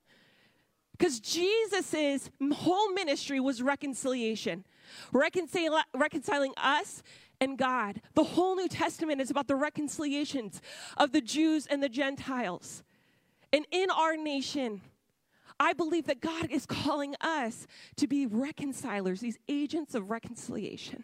Because 0.92 1.20
Jesus' 1.20 2.30
whole 2.54 2.92
ministry 2.92 3.40
was 3.40 3.64
reconciliation, 3.64 4.64
reconcil- 5.14 5.84
reconciling 5.94 6.54
us 6.58 7.04
and 7.40 7.58
God. 7.58 8.02
The 8.14 8.24
whole 8.24 8.56
New 8.56 8.68
Testament 8.68 9.20
is 9.20 9.32
about 9.32 9.48
the 9.48 9.56
reconciliations 9.56 10.62
of 10.98 11.12
the 11.12 11.22
Jews 11.22 11.66
and 11.66 11.82
the 11.82 11.90
Gentiles. 11.90 12.84
And 13.52 13.66
in 13.72 13.90
our 13.90 14.16
nation, 14.16 14.82
I 15.60 15.74
believe 15.74 16.06
that 16.08 16.22
God 16.22 16.50
is 16.50 16.66
calling 16.66 17.16
us 17.22 17.68
to 17.98 18.08
be 18.08 18.26
reconcilers, 18.26 19.20
these 19.20 19.38
agents 19.48 19.94
of 19.96 20.10
reconciliation. 20.10 21.04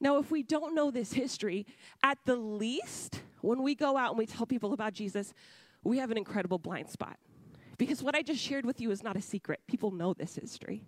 Now, 0.00 0.18
if 0.18 0.30
we 0.30 0.42
don't 0.42 0.74
know 0.74 0.90
this 0.90 1.12
history, 1.12 1.64
at 2.02 2.18
the 2.26 2.36
least, 2.36 3.22
when 3.40 3.62
we 3.62 3.74
go 3.74 3.96
out 3.96 4.10
and 4.10 4.18
we 4.18 4.26
tell 4.26 4.46
people 4.46 4.72
about 4.72 4.94
Jesus, 4.94 5.32
we 5.84 5.98
have 5.98 6.10
an 6.10 6.18
incredible 6.18 6.58
blind 6.58 6.90
spot. 6.90 7.18
Because 7.78 8.02
what 8.02 8.14
I 8.14 8.22
just 8.22 8.40
shared 8.40 8.66
with 8.66 8.80
you 8.80 8.90
is 8.90 9.02
not 9.02 9.16
a 9.16 9.22
secret. 9.22 9.60
People 9.66 9.90
know 9.90 10.12
this 10.12 10.34
history. 10.34 10.84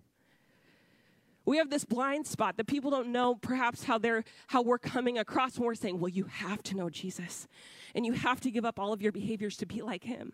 We 1.45 1.57
have 1.57 1.69
this 1.69 1.85
blind 1.85 2.25
spot 2.25 2.57
that 2.57 2.65
people 2.65 2.89
don't 2.89 3.09
know 3.09 3.35
perhaps 3.35 3.83
how 3.83 3.97
they're 3.97 4.23
how 4.47 4.61
we're 4.61 4.79
coming 4.79 5.17
across 5.17 5.57
when 5.57 5.67
we're 5.67 5.75
saying, 5.75 5.99
well, 5.99 6.09
you 6.09 6.25
have 6.25 6.63
to 6.63 6.75
know 6.75 6.89
Jesus 6.89 7.47
and 7.93 8.05
you 8.05 8.13
have 8.13 8.41
to 8.41 8.51
give 8.51 8.65
up 8.65 8.79
all 8.79 8.93
of 8.93 9.01
your 9.01 9.11
behaviors 9.11 9.57
to 9.57 9.65
be 9.65 9.81
like 9.81 10.03
him. 10.03 10.33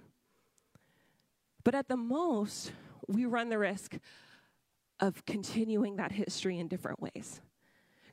But 1.63 1.75
at 1.75 1.87
the 1.87 1.97
most, 1.97 2.71
we 3.07 3.25
run 3.25 3.49
the 3.49 3.57
risk 3.57 3.97
of 4.99 5.25
continuing 5.25 5.97
that 5.97 6.11
history 6.11 6.59
in 6.59 6.67
different 6.67 7.01
ways, 7.01 7.41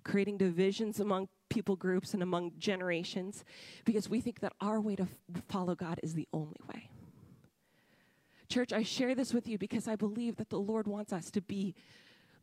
creating 0.04 0.38
divisions 0.38 1.00
among 1.00 1.28
people 1.48 1.76
groups 1.76 2.14
and 2.14 2.22
among 2.22 2.52
generations 2.58 3.44
because 3.84 4.08
we 4.08 4.20
think 4.20 4.40
that 4.40 4.52
our 4.60 4.80
way 4.80 4.96
to 4.96 5.04
f- 5.04 5.42
follow 5.48 5.74
God 5.74 6.00
is 6.02 6.14
the 6.14 6.28
only 6.32 6.60
way. 6.68 6.90
Church, 8.48 8.72
I 8.72 8.82
share 8.82 9.14
this 9.14 9.34
with 9.34 9.46
you 9.46 9.58
because 9.58 9.88
I 9.88 9.96
believe 9.96 10.36
that 10.36 10.48
the 10.48 10.58
Lord 10.58 10.86
wants 10.86 11.12
us 11.12 11.30
to 11.32 11.42
be 11.42 11.74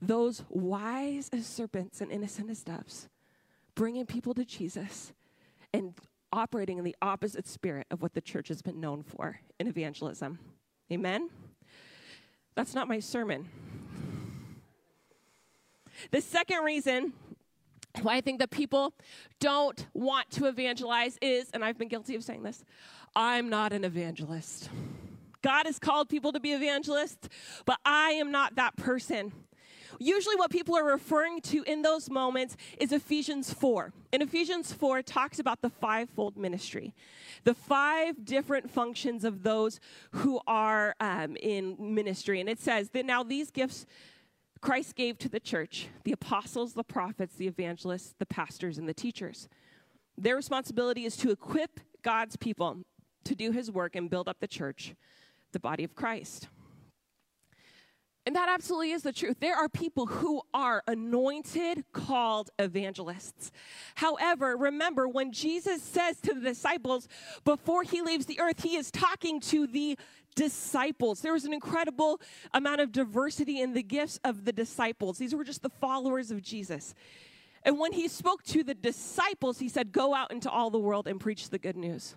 those 0.08 0.44
wise 0.50 1.30
as 1.34 1.46
serpents 1.46 2.02
and 2.02 2.12
innocent 2.12 2.50
as 2.50 2.64
doves, 2.64 3.10
bringing 3.76 4.06
people 4.06 4.34
to 4.34 4.46
Jesus 4.46 5.14
and 5.74 5.94
operating 6.32 6.78
in 6.78 6.84
the 6.84 6.96
opposite 7.02 7.48
spirit 7.48 7.88
of 7.92 8.02
what 8.02 8.14
the 8.14 8.22
church 8.22 8.50
has 8.50 8.62
been 8.62 8.80
known 8.80 9.04
for 9.04 9.40
in 9.60 9.68
evangelism. 9.68 10.40
Amen? 10.92 11.30
That's 12.56 12.74
not 12.74 12.88
my 12.88 13.00
sermon. 13.00 13.50
The 16.12 16.22
second 16.22 16.64
reason 16.64 17.14
why 18.02 18.16
I 18.16 18.22
think 18.22 18.40
that 18.40 18.52
people 18.52 18.94
don't 19.40 19.88
want 19.94 20.30
to 20.32 20.46
evangelize 20.46 21.18
is, 21.22 21.50
and 21.54 21.64
I've 21.64 21.78
been 21.78 21.88
guilty 21.88 22.16
of 22.16 22.24
saying 22.24 22.44
this, 22.44 22.64
I'm 23.16 23.50
not 23.50 23.72
an 23.72 23.86
evangelist. 23.86 24.70
God 25.42 25.66
has 25.66 25.80
called 25.80 26.10
people 26.10 26.34
to 26.34 26.40
be 26.40 26.52
evangelists, 26.52 27.30
but 27.66 27.80
I 27.86 28.12
am 28.12 28.32
not 28.32 28.56
that 28.56 28.76
person. 28.76 29.32
Usually, 30.00 30.36
what 30.36 30.52
people 30.52 30.75
are 30.78 30.86
referring 30.86 31.42
to 31.42 31.64
in 31.64 31.82
those 31.82 32.10
moments 32.10 32.56
is 32.80 32.92
Ephesians 32.92 33.54
4. 33.54 33.94
And 34.14 34.22
Ephesians 34.24 34.72
4 34.74 35.02
talks 35.02 35.40
about 35.40 35.62
the 35.62 35.70
fivefold 35.70 36.38
ministry, 36.38 36.94
the 37.44 37.54
five 37.54 38.25
different 38.25 38.70
functions 38.70 39.24
of 39.24 39.44
those 39.44 39.80
who 40.12 40.40
are 40.48 40.96
um, 41.00 41.36
in 41.38 41.75
ministry. 41.80 42.40
And 42.40 42.50
it 42.50 42.60
says 42.60 42.90
that 42.90 43.06
now 43.06 43.24
these 43.24 43.52
gifts 43.52 43.86
Christ 44.62 44.96
gave 44.96 45.20
to 45.20 45.30
the 45.30 45.40
church 45.40 45.90
the 46.06 46.12
apostles, 46.12 46.74
the 46.74 46.84
prophets, 46.84 47.36
the 47.36 47.46
evangelists, 47.46 48.16
the 48.18 48.25
pastors, 48.25 48.80
and 48.80 48.90
the 48.90 48.96
teachers. 48.96 49.48
Their 50.18 50.36
responsibility 50.36 51.06
is 51.06 51.18
to 51.18 51.30
equip 51.30 51.80
God's 52.02 52.36
people 52.36 52.80
to 53.25 53.36
do 53.36 53.52
his 53.52 53.70
work 53.70 53.96
and 53.96 54.10
build 54.10 54.28
up 54.28 54.40
the 54.40 54.48
church, 54.48 54.96
the 55.52 55.60
body 55.60 55.84
of 55.84 55.94
Christ. 55.94 56.48
And 58.25 58.36
that 58.36 58.50
absolutely 58.50 58.91
is 58.91 59.03
the 59.03 59.13
truth. 59.13 59.38
There 59.39 59.55
are 59.55 59.70
people 59.70 60.08
who 60.08 60.41
are 60.51 60.82
anointed, 60.88 61.84
called 61.94 62.50
evangelists. 62.58 63.51
However, 63.96 64.58
remember 64.58 65.08
when 65.08 65.32
Jesus 65.32 65.84
says 65.84 66.20
to 66.22 66.34
the 66.34 66.41
disciples 66.41 67.08
before 67.44 67.84
he 67.84 68.01
leaves 68.01 68.25
the 68.25 68.39
earth, 68.39 68.63
he 68.63 68.77
is 68.77 68.89
talking 68.89 69.39
to 69.41 69.67
the 69.67 69.98
disciples. 70.36 71.22
There 71.22 71.34
was 71.34 71.46
an 71.46 71.53
incredible 71.53 72.20
amount 72.53 72.82
of 72.82 72.91
diversity 72.91 73.62
in 73.62 73.74
the 73.74 73.84
gifts 73.84 74.20
of 74.24 74.44
the 74.44 74.51
disciples. 74.51 75.20
These 75.20 75.36
were 75.36 75.44
just 75.44 75.62
the 75.62 75.70
followers 75.70 76.32
of 76.32 76.41
Jesus. 76.41 76.96
And 77.63 77.79
when 77.79 77.94
he 77.94 78.08
spoke 78.08 78.44
to 78.46 78.63
the 78.63 78.74
disciples, 78.74 79.60
he 79.60 79.70
said, 79.70 79.91
Go 79.91 80.15
out 80.15 80.32
into 80.32 80.50
all 80.50 80.72
the 80.72 80.79
world 80.79 81.08
and 81.08 81.20
preach 81.20 81.50
the 81.50 81.60
good 81.60 81.77
news 81.77 82.15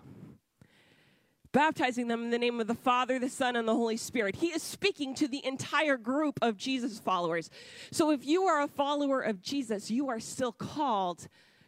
baptizing 1.51 2.07
them 2.07 2.23
in 2.23 2.29
the 2.29 2.37
name 2.37 2.59
of 2.59 2.67
the 2.67 2.75
Father, 2.75 3.19
the 3.19 3.29
Son, 3.29 3.55
and 3.55 3.67
the 3.67 3.75
Holy 3.75 3.97
Spirit. 3.97 4.35
He 4.35 4.47
is 4.47 4.61
speaking 4.61 5.15
to 5.15 5.27
the 5.27 5.43
entire 5.45 5.97
group 5.97 6.39
of 6.41 6.57
Jesus 6.57 6.99
followers. 6.99 7.49
So 7.91 8.11
if 8.11 8.25
you 8.25 8.43
are 8.43 8.61
a 8.61 8.67
follower 8.67 9.21
of 9.21 9.41
Jesus, 9.41 9.89
you 9.89 10.09
are 10.09 10.19
still 10.19 10.51
called 10.51 11.27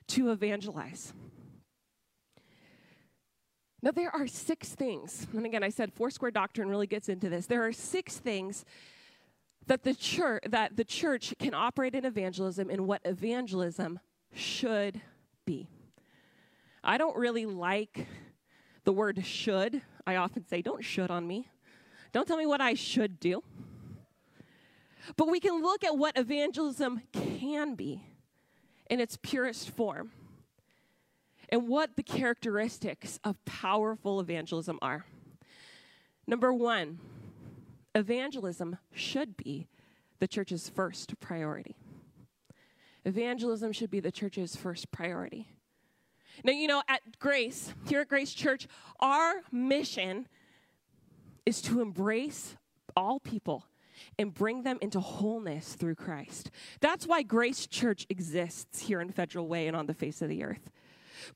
to 0.09 0.31
evangelize. 0.31 1.13
Now, 3.83 3.91
there 3.91 4.11
are 4.15 4.27
six 4.27 4.69
things, 4.69 5.25
and 5.33 5.43
again, 5.43 5.63
I 5.63 5.69
said 5.69 5.91
Foursquare 5.91 6.29
Doctrine 6.29 6.69
really 6.69 6.85
gets 6.85 7.09
into 7.09 7.29
this. 7.29 7.47
There 7.47 7.65
are 7.65 7.71
six 7.71 8.19
things 8.19 8.63
that 9.65 9.83
the 9.83 9.95
church 9.95 10.43
that 10.50 10.75
the 10.77 10.83
church 10.83 11.33
can 11.39 11.53
operate 11.53 11.95
in 11.95 12.05
evangelism 12.05 12.69
and 12.69 12.88
what 12.88 13.01
evangelism 13.05 14.00
should 14.33 15.01
be. 15.45 15.67
I 16.83 16.97
don't 16.97 17.15
really 17.15 17.45
like 17.45 18.07
the 18.83 18.93
word 18.93 19.23
should, 19.25 19.81
I 20.05 20.15
often 20.15 20.45
say, 20.45 20.61
don't 20.61 20.83
should 20.83 21.11
on 21.11 21.27
me. 21.27 21.47
Don't 22.11 22.27
tell 22.27 22.38
me 22.38 22.45
what 22.45 22.61
I 22.61 22.73
should 22.73 23.19
do. 23.19 23.43
But 25.15 25.29
we 25.29 25.39
can 25.39 25.61
look 25.61 25.83
at 25.83 25.97
what 25.97 26.17
evangelism 26.17 27.01
can 27.11 27.75
be 27.75 28.03
in 28.89 29.00
its 29.00 29.17
purest 29.21 29.69
form 29.69 30.11
and 31.50 31.67
what 31.67 31.95
the 31.95 32.03
characteristics 32.03 33.19
of 33.23 33.43
powerful 33.45 34.19
evangelism 34.19 34.79
are. 34.81 35.05
Number 36.27 36.53
one, 36.53 37.00
evangelism 37.93 38.77
should 38.93 39.35
be 39.35 39.67
the 40.19 40.27
church's 40.27 40.69
first 40.69 41.19
priority. 41.19 41.75
Evangelism 43.03 43.71
should 43.71 43.89
be 43.89 44.00
the 44.00 44.11
church's 44.11 44.55
first 44.55 44.91
priority. 44.91 45.47
Now, 46.43 46.53
you 46.53 46.67
know, 46.67 46.81
at 46.88 47.01
Grace, 47.19 47.73
here 47.88 48.01
at 48.01 48.09
Grace 48.09 48.33
Church, 48.33 48.67
our 49.00 49.41
mission 49.51 50.27
is 51.45 51.61
to 51.63 51.81
embrace 51.81 52.55
all 52.95 53.19
people 53.19 53.65
and 54.17 54.33
bring 54.33 54.63
them 54.63 54.77
into 54.81 55.00
wholeness 55.00 55.75
through 55.75 55.95
Christ. 55.95 56.51
That's 56.79 57.05
why 57.05 57.23
Grace 57.23 57.67
Church 57.67 58.05
exists 58.09 58.81
here 58.81 59.01
in 59.01 59.11
Federal 59.11 59.47
Way 59.47 59.67
and 59.67 59.75
on 59.75 59.85
the 59.85 59.93
face 59.93 60.21
of 60.21 60.29
the 60.29 60.43
earth. 60.43 60.71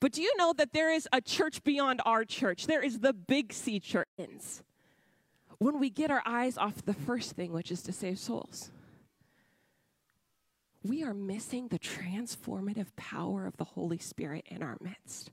But 0.00 0.12
do 0.12 0.22
you 0.22 0.32
know 0.36 0.52
that 0.54 0.72
there 0.72 0.92
is 0.92 1.08
a 1.12 1.20
church 1.20 1.62
beyond 1.62 2.00
our 2.04 2.24
church? 2.24 2.66
There 2.66 2.82
is 2.82 3.00
the 3.00 3.12
Big 3.12 3.52
C 3.52 3.78
church. 3.78 4.08
When 5.58 5.78
we 5.78 5.90
get 5.90 6.10
our 6.10 6.22
eyes 6.26 6.58
off 6.58 6.84
the 6.84 6.94
first 6.94 7.32
thing, 7.32 7.52
which 7.52 7.70
is 7.70 7.82
to 7.82 7.92
save 7.92 8.18
souls 8.18 8.70
we 10.88 11.02
are 11.02 11.14
missing 11.14 11.68
the 11.68 11.78
transformative 11.78 12.94
power 12.96 13.46
of 13.46 13.56
the 13.56 13.64
Holy 13.64 13.98
Spirit 13.98 14.44
in 14.48 14.62
our 14.62 14.76
midst. 14.80 15.30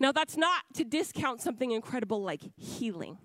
Now, 0.00 0.12
that's 0.12 0.36
not 0.36 0.62
to 0.74 0.84
discount 0.84 1.40
something 1.40 1.70
incredible 1.70 2.22
like 2.22 2.42
healing. 2.56 3.18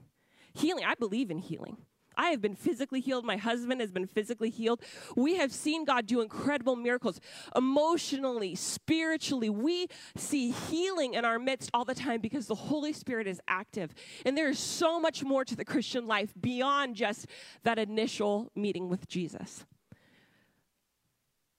Healing, 0.54 0.86
I 0.86 0.96
believe 0.96 1.30
in 1.32 1.38
healing. 1.40 1.78
I 2.18 2.32
have 2.32 2.42
been 2.42 2.56
physically 2.56 3.00
healed. 3.00 3.26
My 3.26 3.38
husband 3.38 3.80
has 3.80 3.92
been 3.92 4.08
physically 4.08 4.50
healed. 4.50 4.82
We 5.16 5.36
have 5.36 5.54
seen 5.54 5.86
God 5.86 6.08
do 6.08 6.22
incredible 6.22 6.76
miracles 6.76 7.20
emotionally, 7.56 8.56
spiritually. 8.56 9.50
We 9.50 9.88
see 10.16 10.52
healing 10.52 11.14
in 11.14 11.26
our 11.26 11.38
midst 11.38 11.70
all 11.74 11.86
the 11.86 11.94
time 11.94 12.20
because 12.20 12.48
the 12.48 12.56
Holy 12.56 12.92
Spirit 12.92 13.28
is 13.28 13.40
active. 13.48 13.94
And 14.26 14.36
there 14.36 14.50
is 14.50 14.58
so 14.58 15.00
much 15.00 15.24
more 15.24 15.46
to 15.46 15.56
the 15.56 15.66
Christian 15.66 16.08
life 16.08 16.34
beyond 16.40 16.96
just 16.96 17.28
that 17.64 17.78
initial 17.78 18.52
meeting 18.56 18.90
with 18.90 19.08
Jesus. 19.08 19.66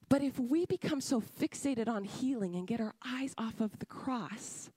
But 0.08 0.22
if 0.22 0.38
we 0.38 0.64
become 0.66 1.00
so 1.00 1.20
fixated 1.20 1.88
on 1.88 2.04
healing 2.04 2.54
and 2.54 2.66
get 2.66 2.80
our 2.80 2.94
eyes 3.04 3.34
off 3.36 3.60
of 3.60 3.78
the 3.78 3.86
cross, 3.86 4.70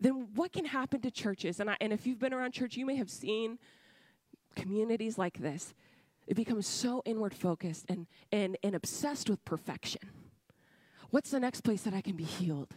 then 0.00 0.28
what 0.34 0.52
can 0.52 0.64
happen 0.64 1.00
to 1.02 1.10
churches? 1.10 1.60
And, 1.60 1.70
I, 1.70 1.76
and 1.80 1.92
if 1.92 2.06
you've 2.06 2.18
been 2.18 2.32
around 2.32 2.52
church, 2.52 2.76
you 2.76 2.86
may 2.86 2.96
have 2.96 3.10
seen 3.10 3.58
communities 4.54 5.18
like 5.18 5.38
this. 5.38 5.74
it 6.26 6.34
becomes 6.34 6.66
so 6.66 7.02
inward 7.06 7.34
focused 7.34 7.86
and, 7.88 8.06
and, 8.30 8.56
and 8.62 8.74
obsessed 8.74 9.30
with 9.30 9.42
perfection. 9.44 10.02
What's 11.10 11.30
the 11.30 11.40
next 11.40 11.62
place 11.62 11.82
that 11.82 11.94
I 11.94 12.02
can 12.02 12.16
be 12.16 12.24
healed? 12.24 12.74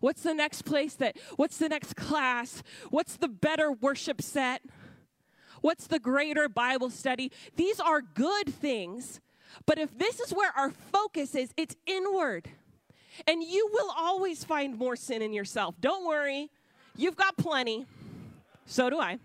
What's 0.00 0.22
the 0.22 0.34
next 0.34 0.62
place 0.62 0.94
that, 0.96 1.16
what's 1.36 1.56
the 1.56 1.68
next 1.68 1.96
class? 1.96 2.62
What's 2.90 3.16
the 3.16 3.28
better 3.28 3.72
worship 3.72 4.20
set? 4.20 4.62
What's 5.62 5.86
the 5.86 5.98
greater 5.98 6.46
Bible 6.48 6.90
study? 6.90 7.32
These 7.56 7.80
are 7.80 8.02
good 8.02 8.52
things, 8.52 9.20
but 9.66 9.78
if 9.78 9.96
this 9.96 10.20
is 10.20 10.32
where 10.32 10.52
our 10.56 10.70
focus 10.70 11.34
is, 11.34 11.50
it's 11.56 11.76
inward. 11.86 12.48
And 13.26 13.42
you 13.42 13.68
will 13.72 13.92
always 13.96 14.44
find 14.44 14.76
more 14.76 14.96
sin 14.96 15.22
in 15.22 15.32
yourself. 15.32 15.74
Don't 15.80 16.06
worry, 16.06 16.50
you've 16.96 17.16
got 17.16 17.36
plenty. 17.36 17.86
So 18.66 18.90
do 18.90 18.98
I. 18.98 19.18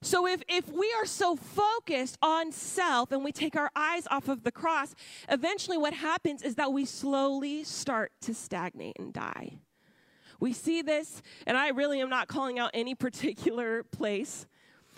So 0.00 0.28
if, 0.28 0.42
if 0.48 0.68
we 0.68 0.92
are 0.98 1.06
so 1.06 1.34
focused 1.34 2.18
on 2.22 2.52
self 2.52 3.10
and 3.10 3.24
we 3.24 3.32
take 3.32 3.56
our 3.56 3.70
eyes 3.74 4.06
off 4.10 4.28
of 4.28 4.44
the 4.44 4.52
cross, 4.52 4.94
eventually 5.28 5.76
what 5.76 5.92
happens 5.92 6.42
is 6.42 6.54
that 6.54 6.72
we 6.72 6.84
slowly 6.84 7.64
start 7.64 8.12
to 8.22 8.32
stagnate 8.32 8.96
and 8.98 9.12
die. 9.12 9.58
We 10.40 10.52
see 10.52 10.82
this, 10.82 11.20
and 11.48 11.56
I 11.56 11.70
really 11.70 12.00
am 12.00 12.10
not 12.10 12.28
calling 12.28 12.60
out 12.60 12.70
any 12.74 12.94
particular 12.94 13.82
place, 13.82 14.46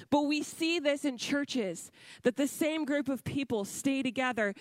but 0.09 0.23
we 0.23 0.43
see 0.43 0.79
this 0.79 1.05
in 1.05 1.19
churches 1.19 1.91
that 2.23 2.37
the 2.37 2.47
same 2.47 2.85
group 2.85 3.09
of 3.09 3.25
people 3.25 3.65
stay 3.65 4.03
together 4.03 4.55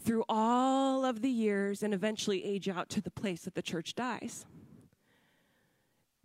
through 0.00 0.24
all 0.28 1.04
of 1.04 1.22
the 1.22 1.30
years 1.30 1.82
and 1.82 1.92
eventually 1.92 2.44
age 2.44 2.68
out 2.68 2.88
to 2.90 3.00
the 3.00 3.10
place 3.10 3.42
that 3.42 3.54
the 3.54 3.62
church 3.62 3.94
dies. 3.94 4.46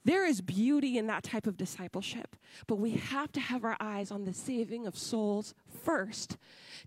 There 0.04 0.26
is 0.26 0.42
beauty 0.42 0.98
in 0.98 1.08
that 1.08 1.24
type 1.24 1.46
of 1.46 1.58
discipleship, 1.58 2.36
but 2.66 2.78
we 2.78 2.92
have 2.92 3.32
to 3.34 3.40
have 3.40 3.64
our 3.64 3.78
eyes 3.80 4.10
on 4.12 4.26
the 4.26 4.34
saving 4.34 4.88
of 4.88 4.98
souls 4.98 5.54
first 5.84 6.38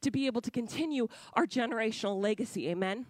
to 0.01 0.11
be 0.11 0.27
able 0.27 0.41
to 0.41 0.51
continue 0.51 1.07
our 1.35 1.47
generational 1.47 2.21
legacy. 2.21 2.69
Amen. 2.69 3.07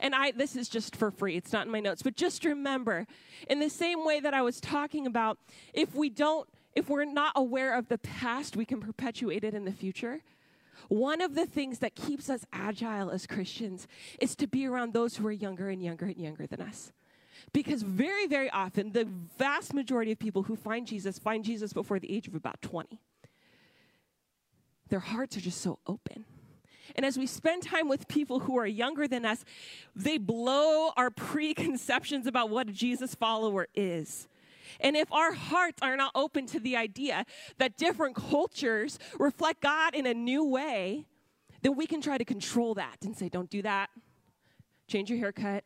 And 0.00 0.14
I 0.14 0.30
this 0.30 0.56
is 0.56 0.70
just 0.70 0.96
for 0.96 1.10
free. 1.10 1.36
It's 1.36 1.52
not 1.52 1.66
in 1.66 1.72
my 1.72 1.80
notes, 1.80 2.02
but 2.02 2.16
just 2.16 2.46
remember, 2.46 3.06
in 3.48 3.60
the 3.60 3.68
same 3.68 4.06
way 4.06 4.20
that 4.20 4.32
I 4.32 4.40
was 4.40 4.58
talking 4.58 5.06
about, 5.06 5.38
if 5.74 5.94
we 5.94 6.08
don't 6.08 6.48
if 6.76 6.90
we're 6.90 7.06
not 7.06 7.32
aware 7.34 7.76
of 7.76 7.88
the 7.88 7.98
past, 7.98 8.54
we 8.54 8.66
can 8.66 8.80
perpetuate 8.80 9.42
it 9.42 9.54
in 9.54 9.64
the 9.64 9.72
future. 9.72 10.20
One 10.88 11.22
of 11.22 11.34
the 11.34 11.46
things 11.46 11.78
that 11.78 11.94
keeps 11.94 12.28
us 12.28 12.44
agile 12.52 13.10
as 13.10 13.26
Christians 13.26 13.88
is 14.20 14.36
to 14.36 14.46
be 14.46 14.66
around 14.66 14.92
those 14.92 15.16
who 15.16 15.26
are 15.26 15.32
younger 15.32 15.70
and 15.70 15.82
younger 15.82 16.04
and 16.04 16.18
younger 16.18 16.46
than 16.46 16.60
us. 16.60 16.92
Because 17.52 17.82
very, 17.82 18.26
very 18.26 18.50
often, 18.50 18.92
the 18.92 19.08
vast 19.38 19.72
majority 19.72 20.12
of 20.12 20.18
people 20.18 20.44
who 20.44 20.54
find 20.54 20.86
Jesus 20.86 21.18
find 21.18 21.44
Jesus 21.44 21.72
before 21.72 21.98
the 21.98 22.12
age 22.14 22.28
of 22.28 22.34
about 22.34 22.60
20. 22.60 23.00
Their 24.88 25.00
hearts 25.00 25.36
are 25.36 25.40
just 25.40 25.60
so 25.62 25.78
open. 25.86 26.26
And 26.94 27.04
as 27.04 27.18
we 27.18 27.26
spend 27.26 27.62
time 27.62 27.88
with 27.88 28.06
people 28.06 28.40
who 28.40 28.58
are 28.58 28.66
younger 28.66 29.08
than 29.08 29.24
us, 29.24 29.44
they 29.94 30.18
blow 30.18 30.92
our 30.96 31.10
preconceptions 31.10 32.26
about 32.26 32.50
what 32.50 32.68
a 32.68 32.72
Jesus 32.72 33.14
follower 33.14 33.66
is. 33.74 34.28
And 34.80 34.96
if 34.96 35.10
our 35.12 35.32
hearts 35.32 35.80
are 35.82 35.96
not 35.96 36.12
open 36.14 36.46
to 36.46 36.60
the 36.60 36.76
idea 36.76 37.24
that 37.58 37.76
different 37.76 38.16
cultures 38.16 38.98
reflect 39.18 39.60
God 39.62 39.94
in 39.94 40.06
a 40.06 40.14
new 40.14 40.44
way, 40.44 41.06
then 41.62 41.76
we 41.76 41.86
can 41.86 42.00
try 42.00 42.18
to 42.18 42.24
control 42.24 42.74
that 42.74 42.96
and 43.02 43.16
say, 43.16 43.28
don't 43.28 43.50
do 43.50 43.62
that. 43.62 43.90
Change 44.88 45.10
your 45.10 45.18
haircut. 45.18 45.64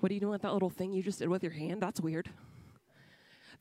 What 0.00 0.10
are 0.10 0.14
you 0.14 0.20
doing 0.20 0.32
with 0.32 0.42
that 0.42 0.52
little 0.52 0.70
thing 0.70 0.92
you 0.92 1.02
just 1.02 1.18
did 1.18 1.28
with 1.28 1.42
your 1.42 1.52
hand? 1.52 1.82
That's 1.82 2.00
weird. 2.00 2.30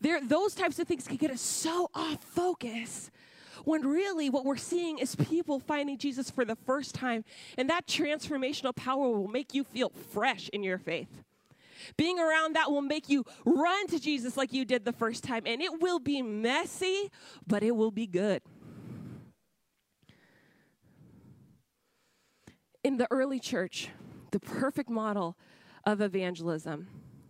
There, 0.01 0.19
those 0.21 0.53
types 0.53 0.79
of 0.79 0.87
things 0.87 1.07
can 1.07 1.17
get 1.17 1.31
us 1.31 1.41
so 1.41 1.89
off 1.93 2.21
focus 2.23 3.09
when 3.63 3.81
really 3.81 4.29
what 4.29 4.43
we're 4.43 4.57
seeing 4.57 4.99
is 4.99 5.15
people 5.15 5.59
finding 5.59 5.97
Jesus 5.97 6.29
for 6.29 6.43
the 6.43 6.55
first 6.55 6.93
time, 6.93 7.23
and 7.57 7.69
that 7.69 7.87
transformational 7.87 8.75
power 8.75 9.09
will 9.09 9.27
make 9.27 9.53
you 9.53 9.63
feel 9.63 9.89
fresh 10.11 10.49
in 10.49 10.63
your 10.63 10.77
faith. 10.77 11.23
Being 11.97 12.19
around 12.19 12.55
that 12.55 12.71
will 12.71 12.81
make 12.81 13.09
you 13.09 13.25
run 13.45 13.87
to 13.87 13.99
Jesus 13.99 14.37
like 14.37 14.53
you 14.53 14.65
did 14.65 14.85
the 14.85 14.93
first 14.93 15.23
time, 15.23 15.43
and 15.45 15.61
it 15.61 15.81
will 15.81 15.99
be 15.99 16.21
messy, 16.21 17.09
but 17.47 17.63
it 17.63 17.75
will 17.75 17.91
be 17.91 18.07
good. 18.07 18.41
In 22.83 22.97
the 22.97 23.07
early 23.11 23.39
church, 23.39 23.89
the 24.31 24.39
perfect 24.39 24.89
model 24.89 25.37
of 25.85 26.01
evangelism 26.01 26.87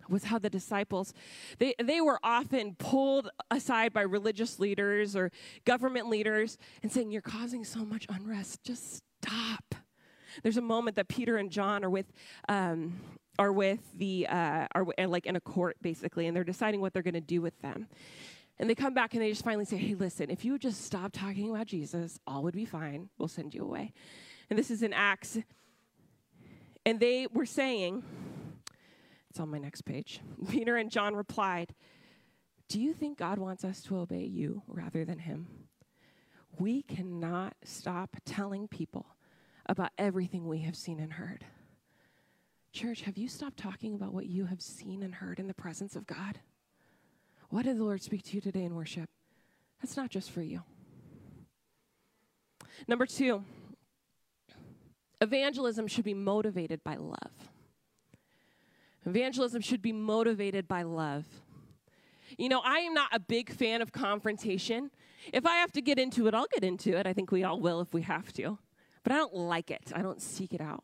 was 0.08 0.24
how 0.24 0.38
the 0.38 0.50
disciples 0.50 1.14
they, 1.58 1.74
they 1.82 2.00
were 2.00 2.18
often 2.22 2.74
pulled 2.76 3.30
aside 3.50 3.92
by 3.92 4.02
religious 4.02 4.58
leaders 4.58 5.16
or 5.16 5.30
government 5.64 6.08
leaders 6.08 6.58
and 6.82 6.92
saying 6.92 7.10
you're 7.10 7.22
causing 7.22 7.64
so 7.64 7.84
much 7.84 8.06
unrest 8.08 8.62
just 8.64 9.00
stop 9.22 9.74
there's 10.42 10.56
a 10.56 10.62
moment 10.62 10.96
that 10.96 11.08
peter 11.08 11.36
and 11.36 11.50
john 11.50 11.84
are 11.84 11.90
with 11.90 12.12
um, 12.48 13.00
are 13.38 13.52
with 13.52 13.80
the 13.96 14.26
uh, 14.28 14.66
are 14.74 14.86
like 15.06 15.26
in 15.26 15.36
a 15.36 15.40
court 15.40 15.76
basically 15.82 16.26
and 16.26 16.36
they're 16.36 16.44
deciding 16.44 16.80
what 16.80 16.92
they're 16.92 17.02
going 17.02 17.14
to 17.14 17.20
do 17.20 17.40
with 17.40 17.60
them 17.62 17.86
and 18.58 18.70
they 18.70 18.74
come 18.74 18.94
back 18.94 19.14
and 19.14 19.22
they 19.22 19.30
just 19.30 19.44
finally 19.44 19.64
say 19.64 19.76
hey 19.76 19.94
listen 19.94 20.30
if 20.30 20.44
you 20.44 20.52
would 20.52 20.62
just 20.62 20.84
stop 20.84 21.12
talking 21.12 21.50
about 21.50 21.66
jesus 21.66 22.18
all 22.26 22.42
would 22.42 22.54
be 22.54 22.64
fine 22.64 23.08
we'll 23.18 23.28
send 23.28 23.54
you 23.54 23.62
away 23.62 23.92
and 24.50 24.58
this 24.58 24.70
is 24.70 24.82
in 24.82 24.92
acts 24.92 25.38
and 26.86 27.00
they 27.00 27.26
were 27.32 27.46
saying 27.46 28.02
it's 29.34 29.40
on 29.40 29.50
my 29.50 29.58
next 29.58 29.82
page. 29.82 30.20
Peter 30.48 30.76
and 30.76 30.92
John 30.92 31.16
replied, 31.16 31.74
Do 32.68 32.80
you 32.80 32.92
think 32.92 33.18
God 33.18 33.40
wants 33.40 33.64
us 33.64 33.82
to 33.82 33.98
obey 33.98 34.22
you 34.22 34.62
rather 34.68 35.04
than 35.04 35.18
him? 35.18 35.48
We 36.56 36.82
cannot 36.82 37.56
stop 37.64 38.16
telling 38.24 38.68
people 38.68 39.06
about 39.66 39.90
everything 39.98 40.46
we 40.46 40.60
have 40.60 40.76
seen 40.76 41.00
and 41.00 41.14
heard. 41.14 41.44
Church, 42.74 43.02
have 43.02 43.16
you 43.16 43.28
stopped 43.28 43.56
talking 43.56 43.94
about 43.94 44.12
what 44.12 44.26
you 44.26 44.46
have 44.46 44.60
seen 44.60 45.04
and 45.04 45.14
heard 45.14 45.38
in 45.38 45.46
the 45.46 45.54
presence 45.54 45.94
of 45.94 46.08
God? 46.08 46.40
What 47.48 47.66
did 47.66 47.78
the 47.78 47.84
Lord 47.84 48.02
speak 48.02 48.24
to 48.24 48.34
you 48.34 48.40
today 48.40 48.64
in 48.64 48.74
worship? 48.74 49.08
That's 49.80 49.96
not 49.96 50.10
just 50.10 50.32
for 50.32 50.42
you. 50.42 50.64
Number 52.88 53.06
two, 53.06 53.44
evangelism 55.20 55.86
should 55.86 56.04
be 56.04 56.14
motivated 56.14 56.82
by 56.82 56.96
love. 56.96 57.30
Evangelism 59.06 59.62
should 59.62 59.80
be 59.80 59.92
motivated 59.92 60.66
by 60.66 60.82
love. 60.82 61.26
You 62.36 62.48
know, 62.48 62.60
I 62.64 62.78
am 62.78 62.92
not 62.92 63.10
a 63.12 63.20
big 63.20 63.52
fan 63.52 63.82
of 63.82 63.92
confrontation. 63.92 64.90
If 65.32 65.46
I 65.46 65.56
have 65.56 65.70
to 65.72 65.80
get 65.80 66.00
into 66.00 66.26
it, 66.26 66.34
I'll 66.34 66.48
get 66.52 66.64
into 66.64 66.98
it. 66.98 67.06
I 67.06 67.12
think 67.12 67.30
we 67.30 67.44
all 67.44 67.60
will 67.60 67.80
if 67.80 67.94
we 67.94 68.02
have 68.02 68.32
to. 68.32 68.58
But 69.04 69.12
I 69.12 69.16
don't 69.18 69.34
like 69.34 69.70
it, 69.70 69.92
I 69.94 70.02
don't 70.02 70.20
seek 70.20 70.52
it 70.52 70.60
out. 70.60 70.82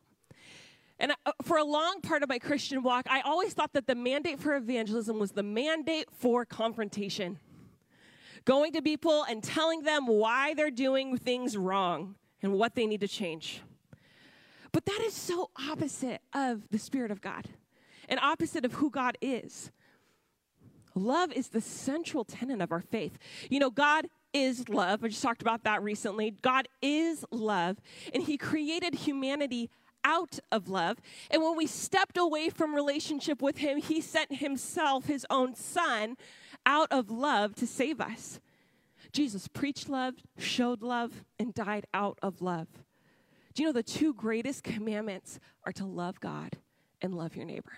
And 1.01 1.13
uh, 1.25 1.31
for 1.41 1.57
a 1.57 1.63
long 1.63 1.99
part 2.01 2.21
of 2.21 2.29
my 2.29 2.37
Christian 2.37 2.83
walk, 2.83 3.07
I 3.09 3.21
always 3.21 3.53
thought 3.53 3.73
that 3.73 3.87
the 3.87 3.95
mandate 3.95 4.39
for 4.39 4.55
evangelism 4.55 5.17
was 5.17 5.31
the 5.31 5.41
mandate 5.43 6.07
for 6.11 6.45
confrontation. 6.45 7.39
Going 8.45 8.71
to 8.73 8.83
people 8.83 9.25
and 9.27 9.43
telling 9.43 9.81
them 9.81 10.05
why 10.05 10.53
they're 10.53 10.69
doing 10.69 11.17
things 11.17 11.57
wrong 11.57 12.15
and 12.43 12.53
what 12.53 12.75
they 12.75 12.85
need 12.85 13.01
to 13.01 13.07
change. 13.07 13.61
But 14.71 14.85
that 14.85 15.01
is 15.01 15.15
so 15.15 15.49
opposite 15.69 16.21
of 16.33 16.69
the 16.69 16.77
Spirit 16.77 17.09
of 17.09 17.19
God 17.19 17.47
and 18.07 18.19
opposite 18.19 18.63
of 18.63 18.73
who 18.73 18.91
God 18.91 19.17
is. 19.21 19.71
Love 20.93 21.31
is 21.31 21.49
the 21.49 21.61
central 21.61 22.23
tenet 22.23 22.61
of 22.61 22.71
our 22.71 22.81
faith. 22.81 23.17
You 23.49 23.59
know, 23.59 23.71
God 23.71 24.07
is 24.33 24.69
love. 24.69 25.03
I 25.03 25.07
just 25.07 25.23
talked 25.23 25.41
about 25.41 25.63
that 25.63 25.81
recently. 25.81 26.31
God 26.41 26.67
is 26.81 27.25
love, 27.31 27.77
and 28.13 28.23
He 28.23 28.37
created 28.37 28.93
humanity 28.93 29.71
out 30.03 30.39
of 30.51 30.67
love. 30.67 30.97
And 31.29 31.41
when 31.41 31.55
we 31.55 31.67
stepped 31.67 32.17
away 32.17 32.49
from 32.49 32.75
relationship 32.75 33.41
with 33.41 33.57
Him, 33.57 33.77
He 33.77 34.01
sent 34.01 34.35
Himself, 34.35 35.05
His 35.05 35.25
own 35.29 35.55
Son, 35.55 36.17
out 36.65 36.87
of 36.91 37.09
love 37.09 37.55
to 37.55 37.67
save 37.67 37.99
us. 37.99 38.39
Jesus 39.11 39.47
preached 39.47 39.89
love, 39.89 40.15
showed 40.37 40.81
love, 40.81 41.25
and 41.37 41.53
died 41.53 41.85
out 41.93 42.17
of 42.21 42.41
love. 42.41 42.67
Do 43.53 43.63
you 43.63 43.69
know 43.69 43.73
the 43.73 43.83
two 43.83 44.13
greatest 44.13 44.63
commandments 44.63 45.39
are 45.65 45.73
to 45.73 45.85
love 45.85 46.19
God 46.19 46.57
and 47.01 47.13
love 47.13 47.35
your 47.35 47.45
neighbor? 47.45 47.73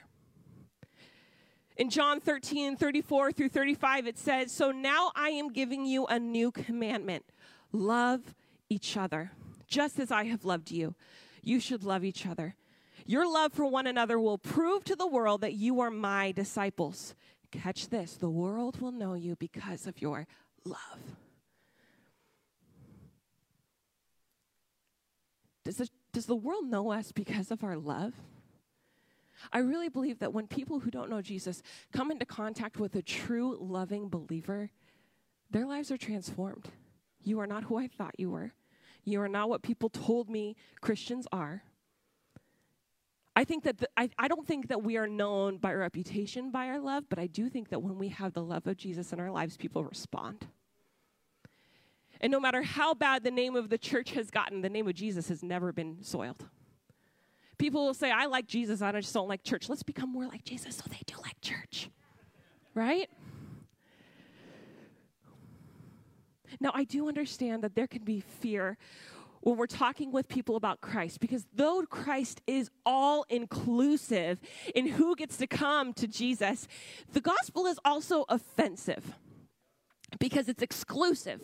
In 1.75 1.89
John 1.89 2.19
13, 2.19 2.77
34 2.77 3.31
through 3.31 3.49
35, 3.49 4.05
it 4.05 4.17
says, 4.19 4.51
So 4.51 4.71
now 4.71 5.11
I 5.15 5.29
am 5.29 5.51
giving 5.51 5.85
you 5.85 6.05
a 6.05 6.19
new 6.19 6.51
commandment 6.51 7.25
love 7.71 8.35
each 8.69 8.95
other, 8.95 9.31
just 9.67 9.99
as 9.99 10.11
I 10.11 10.25
have 10.25 10.45
loved 10.45 10.69
you. 10.69 10.93
You 11.43 11.59
should 11.59 11.83
love 11.83 12.03
each 12.03 12.25
other. 12.25 12.55
Your 13.05 13.29
love 13.29 13.51
for 13.51 13.65
one 13.65 13.85
another 13.85 14.19
will 14.19 14.37
prove 14.37 14.85
to 14.85 14.95
the 14.95 15.07
world 15.07 15.41
that 15.41 15.53
you 15.53 15.81
are 15.81 15.91
my 15.91 16.31
disciples. 16.31 17.15
Catch 17.51 17.89
this 17.89 18.15
the 18.15 18.29
world 18.29 18.81
will 18.81 18.91
know 18.91 19.13
you 19.13 19.35
because 19.35 19.85
of 19.85 20.01
your 20.01 20.25
love. 20.65 20.79
Does 25.65 25.77
the, 25.77 25.89
does 26.11 26.25
the 26.25 26.35
world 26.35 26.65
know 26.65 26.91
us 26.91 27.11
because 27.11 27.51
of 27.51 27.63
our 27.63 27.77
love? 27.77 28.13
I 29.51 29.59
really 29.59 29.89
believe 29.89 30.19
that 30.19 30.33
when 30.33 30.47
people 30.47 30.79
who 30.79 30.91
don't 30.91 31.09
know 31.09 31.21
Jesus 31.21 31.61
come 31.91 32.11
into 32.11 32.25
contact 32.25 32.79
with 32.79 32.95
a 32.95 33.01
true 33.01 33.57
loving 33.59 34.07
believer, 34.09 34.71
their 35.51 35.65
lives 35.65 35.91
are 35.91 35.97
transformed. 35.97 36.69
You 37.23 37.39
are 37.39 37.47
not 37.47 37.65
who 37.65 37.77
I 37.77 37.87
thought 37.87 38.15
you 38.17 38.29
were. 38.29 38.53
You 39.03 39.21
are 39.21 39.27
not 39.27 39.49
what 39.49 39.61
people 39.61 39.89
told 39.89 40.29
me 40.29 40.55
Christians 40.81 41.27
are. 41.31 41.63
I 43.35 43.43
think 43.43 43.63
that 43.63 43.79
the, 43.79 43.89
I, 43.97 44.09
I 44.17 44.27
don't 44.27 44.45
think 44.45 44.67
that 44.67 44.83
we 44.83 44.97
are 44.97 45.07
known 45.07 45.57
by 45.57 45.73
reputation 45.73 46.51
by 46.51 46.67
our 46.67 46.79
love, 46.79 47.05
but 47.09 47.17
I 47.17 47.27
do 47.27 47.49
think 47.49 47.69
that 47.69 47.81
when 47.81 47.97
we 47.97 48.09
have 48.09 48.33
the 48.33 48.43
love 48.43 48.67
of 48.67 48.77
Jesus 48.77 49.11
in 49.11 49.19
our 49.19 49.31
lives, 49.31 49.57
people 49.57 49.83
respond. 49.83 50.47
And 52.21 52.31
no 52.31 52.39
matter 52.39 52.61
how 52.61 52.93
bad 52.93 53.23
the 53.23 53.31
name 53.31 53.55
of 53.55 53.69
the 53.69 53.77
church 53.77 54.11
has 54.11 54.29
gotten, 54.29 54.61
the 54.61 54.69
name 54.69 54.87
of 54.87 54.93
Jesus 54.93 55.27
has 55.29 55.43
never 55.43 55.73
been 55.73 55.97
soiled. 56.01 56.45
People 57.57 57.85
will 57.85 57.93
say, 57.93 58.11
I 58.11 58.27
like 58.27 58.47
Jesus, 58.47 58.81
I 58.81 58.91
just 58.93 59.13
don't 59.13 59.27
like 59.27 59.43
church. 59.43 59.67
Let's 59.67 59.83
become 59.83 60.11
more 60.11 60.27
like 60.27 60.43
Jesus 60.43 60.77
so 60.77 60.83
they 60.89 61.01
do 61.05 61.15
like 61.21 61.39
church. 61.41 61.89
Right? 62.75 63.09
Now, 66.63 66.71
I 66.73 66.85
do 66.85 67.09
understand 67.09 67.61
that 67.63 67.75
there 67.75 67.87
can 67.87 68.05
be 68.05 68.21
fear 68.21 68.77
when 69.41 69.57
we're 69.57 69.67
talking 69.67 70.13
with 70.13 70.29
people 70.29 70.55
about 70.55 70.79
Christ 70.79 71.19
because 71.19 71.45
though 71.53 71.83
Christ 71.89 72.41
is 72.47 72.71
all 72.85 73.25
inclusive 73.29 74.39
in 74.73 74.87
who 74.87 75.17
gets 75.17 75.35
to 75.37 75.47
come 75.47 75.91
to 75.95 76.07
Jesus, 76.07 76.69
the 77.11 77.19
gospel 77.19 77.65
is 77.65 77.77
also 77.83 78.23
offensive 78.29 79.19
because 80.19 80.47
it's 80.47 80.63
exclusive. 80.63 81.41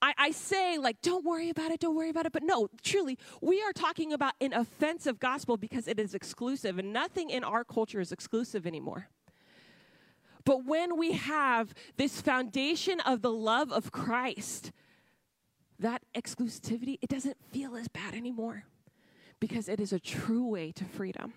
I, 0.00 0.14
I, 0.16 0.30
say, 0.30 0.78
like, 0.78 1.02
don't 1.02 1.24
worry 1.24 1.50
about 1.50 1.72
it, 1.72 1.80
don't 1.80 1.96
worry 1.96 2.10
about 2.10 2.24
it. 2.24 2.32
But 2.32 2.44
no, 2.44 2.68
truly, 2.82 3.18
we 3.42 3.62
are 3.62 3.72
talking 3.72 4.14
about 4.14 4.34
an 4.40 4.54
offensive 4.54 5.18
gospel 5.18 5.58
because 5.58 5.88
it 5.88 5.98
is 5.98 6.14
exclusive, 6.14 6.78
and 6.78 6.92
nothing 6.92 7.28
in 7.28 7.44
our 7.44 7.64
culture 7.64 8.00
is 8.00 8.12
exclusive 8.12 8.66
anymore. 8.66 9.08
But 10.46 10.64
when 10.64 10.96
we 10.96 11.12
have 11.12 11.74
this 11.96 12.20
foundation 12.20 13.00
of 13.00 13.20
the 13.20 13.32
love 13.32 13.72
of 13.72 13.90
Christ, 13.90 14.70
that 15.80 16.02
exclusivity, 16.14 16.98
it 17.02 17.10
doesn't 17.10 17.36
feel 17.50 17.76
as 17.76 17.88
bad 17.88 18.14
anymore 18.14 18.64
because 19.40 19.68
it 19.68 19.80
is 19.80 19.92
a 19.92 19.98
true 19.98 20.46
way 20.46 20.70
to 20.72 20.84
freedom. 20.84 21.34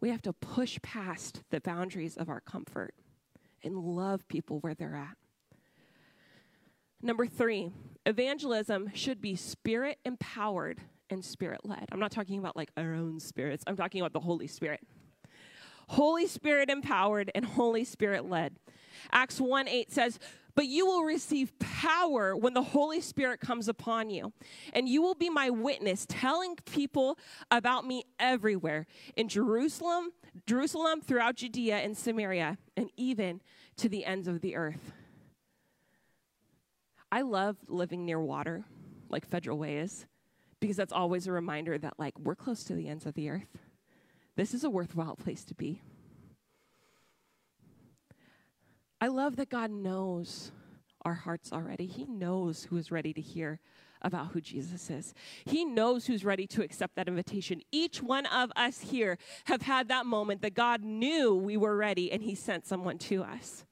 We 0.00 0.10
have 0.10 0.20
to 0.22 0.34
push 0.34 0.78
past 0.82 1.42
the 1.50 1.62
boundaries 1.62 2.18
of 2.18 2.28
our 2.28 2.40
comfort 2.40 2.94
and 3.62 3.74
love 3.74 4.28
people 4.28 4.58
where 4.60 4.74
they're 4.74 4.94
at. 4.94 5.16
Number 7.00 7.26
three, 7.26 7.70
evangelism 8.04 8.90
should 8.94 9.22
be 9.22 9.34
spirit 9.34 9.98
empowered 10.04 10.82
and 11.08 11.24
spirit 11.24 11.60
led. 11.64 11.86
I'm 11.90 12.00
not 12.00 12.12
talking 12.12 12.38
about 12.38 12.54
like 12.54 12.70
our 12.76 12.92
own 12.94 13.18
spirits, 13.18 13.64
I'm 13.66 13.76
talking 13.76 14.02
about 14.02 14.12
the 14.12 14.20
Holy 14.20 14.46
Spirit. 14.46 14.80
Holy 15.88 16.26
Spirit 16.26 16.70
empowered 16.70 17.30
and 17.34 17.44
Holy 17.44 17.84
Spirit 17.84 18.28
led. 18.28 18.56
Acts 19.12 19.40
1 19.40 19.68
8 19.68 19.92
says, 19.92 20.18
But 20.54 20.66
you 20.66 20.86
will 20.86 21.04
receive 21.04 21.58
power 21.58 22.36
when 22.36 22.54
the 22.54 22.62
Holy 22.62 23.00
Spirit 23.00 23.40
comes 23.40 23.68
upon 23.68 24.10
you, 24.10 24.32
and 24.72 24.88
you 24.88 25.02
will 25.02 25.14
be 25.14 25.30
my 25.30 25.50
witness, 25.50 26.06
telling 26.08 26.56
people 26.64 27.18
about 27.50 27.86
me 27.86 28.04
everywhere 28.18 28.86
in 29.16 29.28
Jerusalem, 29.28 30.12
Jerusalem, 30.46 31.00
throughout 31.00 31.36
Judea 31.36 31.78
and 31.78 31.96
Samaria, 31.96 32.58
and 32.76 32.90
even 32.96 33.40
to 33.76 33.88
the 33.88 34.04
ends 34.04 34.28
of 34.28 34.40
the 34.40 34.56
earth. 34.56 34.92
I 37.10 37.22
love 37.22 37.56
living 37.68 38.04
near 38.04 38.20
water, 38.20 38.64
like 39.08 39.24
Federal 39.24 39.58
Way 39.58 39.76
is, 39.78 40.06
because 40.58 40.76
that's 40.76 40.92
always 40.92 41.26
a 41.26 41.32
reminder 41.32 41.78
that, 41.78 41.94
like, 41.98 42.18
we're 42.18 42.34
close 42.34 42.64
to 42.64 42.74
the 42.74 42.88
ends 42.88 43.06
of 43.06 43.14
the 43.14 43.30
earth. 43.30 43.58
This 44.36 44.54
is 44.54 44.64
a 44.64 44.70
worthwhile 44.70 45.16
place 45.16 45.44
to 45.44 45.54
be. 45.54 45.80
I 49.00 49.08
love 49.08 49.36
that 49.36 49.50
God 49.50 49.70
knows 49.70 50.50
our 51.04 51.14
hearts 51.14 51.52
already. 51.52 51.86
He 51.86 52.04
knows 52.06 52.64
who 52.64 52.76
is 52.76 52.90
ready 52.90 53.12
to 53.12 53.20
hear 53.20 53.60
about 54.02 54.28
who 54.32 54.40
Jesus 54.40 54.90
is. 54.90 55.14
He 55.44 55.64
knows 55.64 56.06
who's 56.06 56.24
ready 56.24 56.46
to 56.48 56.62
accept 56.62 56.96
that 56.96 57.08
invitation. 57.08 57.60
Each 57.72 58.02
one 58.02 58.26
of 58.26 58.52
us 58.56 58.80
here 58.80 59.18
have 59.44 59.62
had 59.62 59.88
that 59.88 60.06
moment 60.06 60.42
that 60.42 60.54
God 60.54 60.82
knew 60.82 61.34
we 61.34 61.56
were 61.56 61.76
ready 61.76 62.12
and 62.12 62.22
he 62.22 62.34
sent 62.34 62.66
someone 62.66 62.98
to 62.98 63.22
us. 63.22 63.64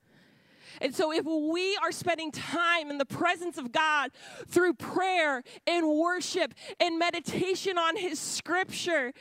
And 0.81 0.95
so, 0.95 1.13
if 1.13 1.27
we 1.27 1.77
are 1.83 1.93
spending 1.93 2.33
time 2.33 2.91
in 2.91 2.97
the 2.97 3.05
presence 3.05 3.59
of 3.59 3.73
God 3.73 4.11
through 4.49 4.75
prayer 4.75 5.43
and 5.67 5.87
worship 5.87 6.55
and 6.81 6.99
meditation 6.99 7.77
on 7.77 7.97
His 7.97 8.19
scripture, 8.19 9.13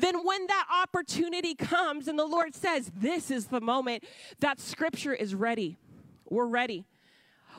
then 0.00 0.24
when 0.24 0.46
that 0.46 0.66
opportunity 0.82 1.54
comes 1.54 2.08
and 2.08 2.18
the 2.18 2.26
Lord 2.26 2.54
says, 2.54 2.90
This 2.94 3.30
is 3.30 3.46
the 3.46 3.60
moment, 3.60 4.04
that 4.40 4.60
scripture 4.60 5.14
is 5.14 5.34
ready. 5.34 5.78
We're 6.28 6.46
ready. 6.46 6.86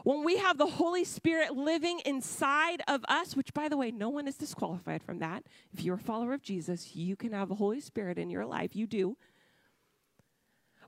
When 0.03 0.23
we 0.23 0.37
have 0.37 0.57
the 0.57 0.67
Holy 0.67 1.03
Spirit 1.03 1.55
living 1.55 1.99
inside 2.05 2.81
of 2.87 3.03
us, 3.09 3.35
which 3.35 3.53
by 3.53 3.67
the 3.67 3.77
way, 3.77 3.91
no 3.91 4.09
one 4.09 4.27
is 4.27 4.37
disqualified 4.37 5.03
from 5.03 5.19
that. 5.19 5.43
If 5.73 5.83
you're 5.83 5.95
a 5.95 5.99
follower 5.99 6.33
of 6.33 6.41
Jesus, 6.41 6.95
you 6.95 7.15
can 7.15 7.33
have 7.33 7.49
the 7.49 7.55
Holy 7.55 7.81
Spirit 7.81 8.17
in 8.17 8.29
your 8.29 8.45
life. 8.45 8.75
You 8.75 8.87
do. 8.87 9.17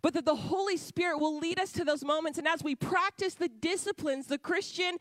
But 0.02 0.14
that 0.14 0.26
the 0.26 0.36
Holy 0.36 0.78
Spirit 0.78 1.20
will 1.20 1.38
lead 1.38 1.60
us 1.60 1.72
to 1.74 1.84
those 1.84 2.04
moments. 2.04 2.40
And 2.40 2.48
as 2.48 2.64
we 2.64 2.74
practice 2.74 3.36
the 3.36 3.50
disciplines, 3.50 4.28
the 4.28 4.40
Christian 4.40 4.98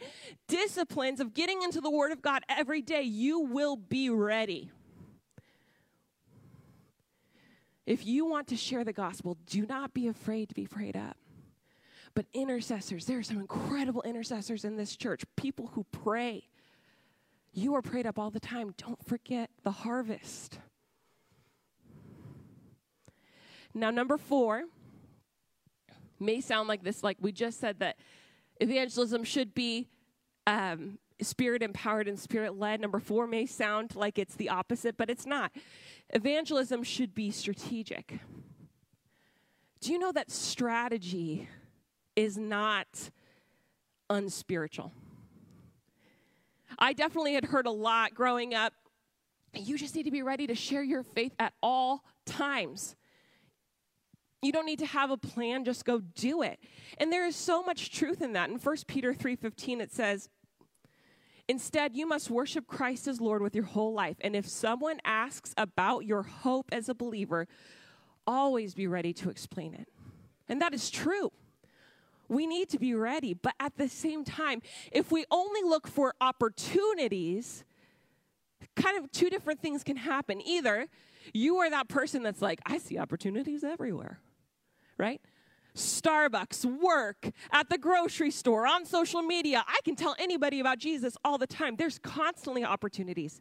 disciplines 0.46 1.20
of 1.20 1.32
getting 1.32 1.62
into 1.62 1.80
the 1.80 1.90
Word 1.90 2.12
of 2.12 2.20
God 2.20 2.42
every 2.48 2.82
day, 2.82 3.02
you 3.02 3.40
will 3.40 3.76
be 3.76 4.10
ready. 4.10 4.70
If 7.86 8.06
you 8.06 8.24
want 8.26 8.48
to 8.48 8.56
share 8.56 8.84
the 8.84 8.92
gospel, 8.92 9.36
do 9.46 9.66
not 9.66 9.94
be 9.94 10.06
afraid 10.08 10.48
to 10.48 10.54
be 10.54 10.66
prayed 10.66 10.96
up. 10.96 11.16
But 12.14 12.26
intercessors, 12.32 13.06
there 13.06 13.18
are 13.18 13.22
some 13.22 13.38
incredible 13.38 14.02
intercessors 14.02 14.64
in 14.64 14.76
this 14.76 14.96
church, 14.96 15.24
people 15.36 15.70
who 15.74 15.84
pray. 15.92 16.48
You 17.52 17.74
are 17.74 17.82
prayed 17.82 18.06
up 18.06 18.18
all 18.18 18.30
the 18.30 18.40
time. 18.40 18.74
Don't 18.76 19.04
forget 19.04 19.50
the 19.62 19.70
harvest. 19.70 20.58
Now, 23.72 23.90
number 23.90 24.18
four 24.18 24.64
may 26.18 26.40
sound 26.40 26.68
like 26.68 26.82
this, 26.82 27.02
like 27.02 27.16
we 27.20 27.32
just 27.32 27.60
said 27.60 27.78
that 27.78 27.96
evangelism 28.60 29.24
should 29.24 29.54
be 29.54 29.88
um, 30.46 30.98
spirit 31.22 31.62
empowered 31.62 32.08
and 32.08 32.18
spirit 32.18 32.58
led. 32.58 32.80
Number 32.80 32.98
four 32.98 33.26
may 33.26 33.46
sound 33.46 33.94
like 33.94 34.18
it's 34.18 34.34
the 34.34 34.48
opposite, 34.48 34.96
but 34.96 35.10
it's 35.10 35.26
not. 35.26 35.52
Evangelism 36.10 36.82
should 36.82 37.14
be 37.14 37.30
strategic. 37.30 38.18
Do 39.80 39.92
you 39.92 39.98
know 39.98 40.12
that 40.12 40.30
strategy 40.30 41.48
is 42.16 42.36
not 42.36 43.10
unspiritual? 44.08 44.92
I 46.78 46.92
definitely 46.92 47.34
had 47.34 47.46
heard 47.46 47.66
a 47.66 47.70
lot 47.70 48.14
growing 48.14 48.54
up. 48.54 48.72
You 49.54 49.76
just 49.76 49.94
need 49.94 50.04
to 50.04 50.10
be 50.10 50.22
ready 50.22 50.46
to 50.46 50.54
share 50.54 50.82
your 50.82 51.02
faith 51.02 51.34
at 51.38 51.52
all 51.62 52.04
times. 52.24 52.94
You 54.42 54.52
don't 54.52 54.64
need 54.64 54.78
to 54.78 54.86
have 54.86 55.10
a 55.10 55.18
plan, 55.18 55.64
just 55.64 55.84
go 55.84 56.00
do 56.00 56.42
it. 56.42 56.58
And 56.98 57.12
there 57.12 57.26
is 57.26 57.36
so 57.36 57.62
much 57.62 57.90
truth 57.90 58.22
in 58.22 58.32
that. 58.32 58.48
In 58.48 58.58
1 58.58 58.76
Peter 58.86 59.12
3:15 59.12 59.80
it 59.80 59.92
says, 59.92 60.28
Instead, 61.50 61.96
you 61.96 62.06
must 62.06 62.30
worship 62.30 62.68
Christ 62.68 63.08
as 63.08 63.20
Lord 63.20 63.42
with 63.42 63.56
your 63.56 63.64
whole 63.64 63.92
life. 63.92 64.16
And 64.20 64.36
if 64.36 64.46
someone 64.48 65.00
asks 65.04 65.52
about 65.56 66.04
your 66.04 66.22
hope 66.22 66.68
as 66.70 66.88
a 66.88 66.94
believer, 66.94 67.48
always 68.24 68.72
be 68.72 68.86
ready 68.86 69.12
to 69.14 69.30
explain 69.30 69.74
it. 69.74 69.88
And 70.48 70.62
that 70.62 70.72
is 70.72 70.90
true. 70.90 71.32
We 72.28 72.46
need 72.46 72.68
to 72.68 72.78
be 72.78 72.94
ready. 72.94 73.34
But 73.34 73.54
at 73.58 73.76
the 73.76 73.88
same 73.88 74.22
time, 74.22 74.62
if 74.92 75.10
we 75.10 75.24
only 75.28 75.62
look 75.68 75.88
for 75.88 76.14
opportunities, 76.20 77.64
kind 78.76 78.96
of 78.96 79.10
two 79.10 79.28
different 79.28 79.60
things 79.60 79.82
can 79.82 79.96
happen. 79.96 80.40
Either 80.40 80.86
you 81.34 81.56
are 81.56 81.68
that 81.68 81.88
person 81.88 82.22
that's 82.22 82.40
like, 82.40 82.60
I 82.64 82.78
see 82.78 82.96
opportunities 82.96 83.64
everywhere, 83.64 84.20
right? 84.98 85.20
Starbucks, 85.74 86.64
work, 86.64 87.30
at 87.52 87.68
the 87.68 87.78
grocery 87.78 88.30
store, 88.30 88.66
on 88.66 88.84
social 88.84 89.22
media. 89.22 89.64
I 89.66 89.80
can 89.84 89.96
tell 89.96 90.14
anybody 90.18 90.60
about 90.60 90.78
Jesus 90.78 91.16
all 91.24 91.38
the 91.38 91.46
time. 91.46 91.76
There's 91.76 91.98
constantly 91.98 92.64
opportunities. 92.64 93.40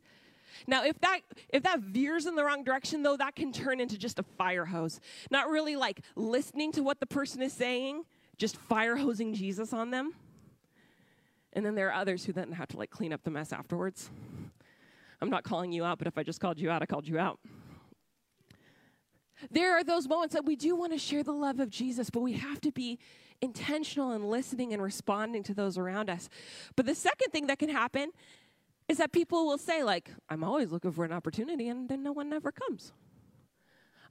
Now, 0.68 0.84
if 0.84 1.00
that 1.02 1.22
if 1.50 1.64
that 1.64 1.80
veers 1.80 2.26
in 2.26 2.36
the 2.36 2.44
wrong 2.44 2.64
direction 2.64 3.04
though, 3.04 3.18
that 3.18 3.36
can 3.36 3.52
turn 3.52 3.80
into 3.80 3.98
just 3.98 4.20
a 4.20 4.24
fire 4.24 4.66
hose. 4.66 5.00
Not 5.32 5.50
really 5.50 5.76
like 5.76 6.02
listening 6.16 6.72
to 6.74 6.82
what 6.82 7.00
the 7.00 7.06
person 7.06 7.42
is 7.42 7.54
saying, 7.54 8.04
just 8.38 8.58
fire 8.58 8.96
hosing 8.98 9.34
Jesus 9.34 9.74
on 9.74 9.92
them. 9.92 10.14
And 11.54 11.66
then 11.66 11.76
there 11.76 11.90
are 11.90 11.94
others 11.94 12.26
who 12.26 12.34
then 12.34 12.52
have 12.52 12.68
to 12.70 12.78
like 12.78 12.90
clean 12.90 13.14
up 13.14 13.24
the 13.24 13.32
mess 13.32 13.52
afterwards. 13.54 14.10
I'm 15.22 15.30
not 15.30 15.44
calling 15.44 15.72
you 15.72 15.84
out, 15.84 15.98
but 15.98 16.08
if 16.08 16.18
I 16.18 16.24
just 16.24 16.40
called 16.40 16.60
you 16.60 16.70
out, 16.70 16.82
I 16.82 16.86
called 16.86 17.08
you 17.08 17.20
out. 17.20 17.40
There 19.52 19.78
are 19.78 19.84
those 19.84 20.08
moments 20.08 20.34
that 20.34 20.46
we 20.46 20.56
do 20.56 20.76
want 20.76 20.92
to 20.94 21.00
share 21.00 21.24
the 21.24 21.32
love 21.32 21.60
of 21.60 21.70
Jesus, 21.70 22.10
but 22.10 22.22
we 22.22 22.34
have 22.34 22.60
to 22.62 22.72
be 22.72 23.00
intentional 23.42 24.12
in 24.12 24.24
listening 24.24 24.74
and 24.74 24.82
responding 24.82 25.44
to 25.44 25.54
those 25.54 25.78
around 25.78 26.10
us. 26.10 26.30
But 26.76 26.86
the 26.86 26.96
second 26.96 27.32
thing 27.32 27.48
that 27.48 27.60
can 27.60 27.70
happen 27.70 28.12
is 28.88 28.98
that 28.98 29.12
people 29.12 29.46
will 29.46 29.58
say, 29.58 29.84
like, 29.84 30.10
I'm 30.30 30.44
always 30.44 30.72
looking 30.72 30.92
for 30.92 31.06
an 31.06 31.12
opportunity, 31.12 31.70
and 31.70 31.88
then 31.88 32.04
no 32.04 32.12
one 32.12 32.34
ever 32.34 32.52
comes. 32.52 32.92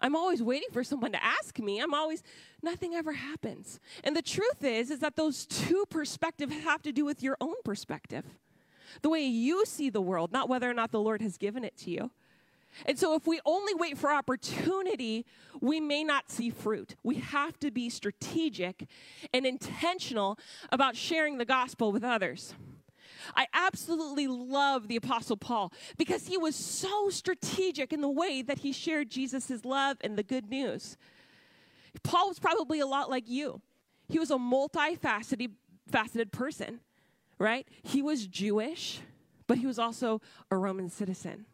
I'm 0.00 0.14
always 0.14 0.42
waiting 0.42 0.68
for 0.72 0.84
someone 0.84 1.12
to 1.12 1.22
ask 1.22 1.58
me. 1.58 1.80
I'm 1.80 1.92
always, 1.92 2.22
nothing 2.62 2.94
ever 2.94 3.12
happens. 3.12 3.80
And 4.04 4.16
the 4.16 4.22
truth 4.22 4.62
is, 4.62 4.90
is 4.90 5.00
that 5.00 5.16
those 5.16 5.44
two 5.44 5.84
perspectives 5.90 6.54
have 6.54 6.82
to 6.82 6.92
do 6.92 7.04
with 7.04 7.22
your 7.22 7.36
own 7.40 7.56
perspective. 7.64 8.24
The 9.02 9.08
way 9.08 9.24
you 9.24 9.66
see 9.66 9.90
the 9.90 10.00
world, 10.00 10.32
not 10.32 10.48
whether 10.48 10.70
or 10.70 10.74
not 10.74 10.92
the 10.92 11.00
Lord 11.00 11.20
has 11.20 11.36
given 11.36 11.64
it 11.64 11.76
to 11.78 11.90
you. 11.90 12.10
And 12.86 12.98
so, 12.98 13.14
if 13.14 13.26
we 13.26 13.40
only 13.44 13.74
wait 13.74 13.98
for 13.98 14.10
opportunity, 14.10 15.26
we 15.60 15.80
may 15.80 16.04
not 16.04 16.30
see 16.30 16.50
fruit. 16.50 16.94
We 17.02 17.16
have 17.16 17.58
to 17.60 17.70
be 17.70 17.90
strategic 17.90 18.86
and 19.32 19.44
intentional 19.46 20.38
about 20.70 20.96
sharing 20.96 21.38
the 21.38 21.44
gospel 21.44 21.92
with 21.92 22.04
others. 22.04 22.54
I 23.36 23.46
absolutely 23.52 24.26
love 24.26 24.88
the 24.88 24.96
Apostle 24.96 25.36
Paul 25.36 25.72
because 25.96 26.26
he 26.26 26.36
was 26.36 26.54
so 26.54 27.10
strategic 27.10 27.92
in 27.92 28.00
the 28.00 28.08
way 28.08 28.42
that 28.42 28.60
he 28.60 28.72
shared 28.72 29.10
Jesus' 29.10 29.64
love 29.64 29.98
and 30.00 30.16
the 30.16 30.22
good 30.22 30.48
news. 30.48 30.96
Paul 32.02 32.28
was 32.28 32.38
probably 32.38 32.80
a 32.80 32.86
lot 32.86 33.10
like 33.10 33.28
you. 33.28 33.60
He 34.08 34.18
was 34.18 34.30
a 34.30 34.36
multifaceted 34.36 35.50
faceted 35.90 36.32
person, 36.32 36.80
right? 37.38 37.66
He 37.82 38.02
was 38.02 38.26
Jewish, 38.26 39.00
but 39.46 39.58
he 39.58 39.66
was 39.66 39.78
also 39.78 40.20
a 40.50 40.56
Roman 40.56 40.90
citizen. 40.90 41.46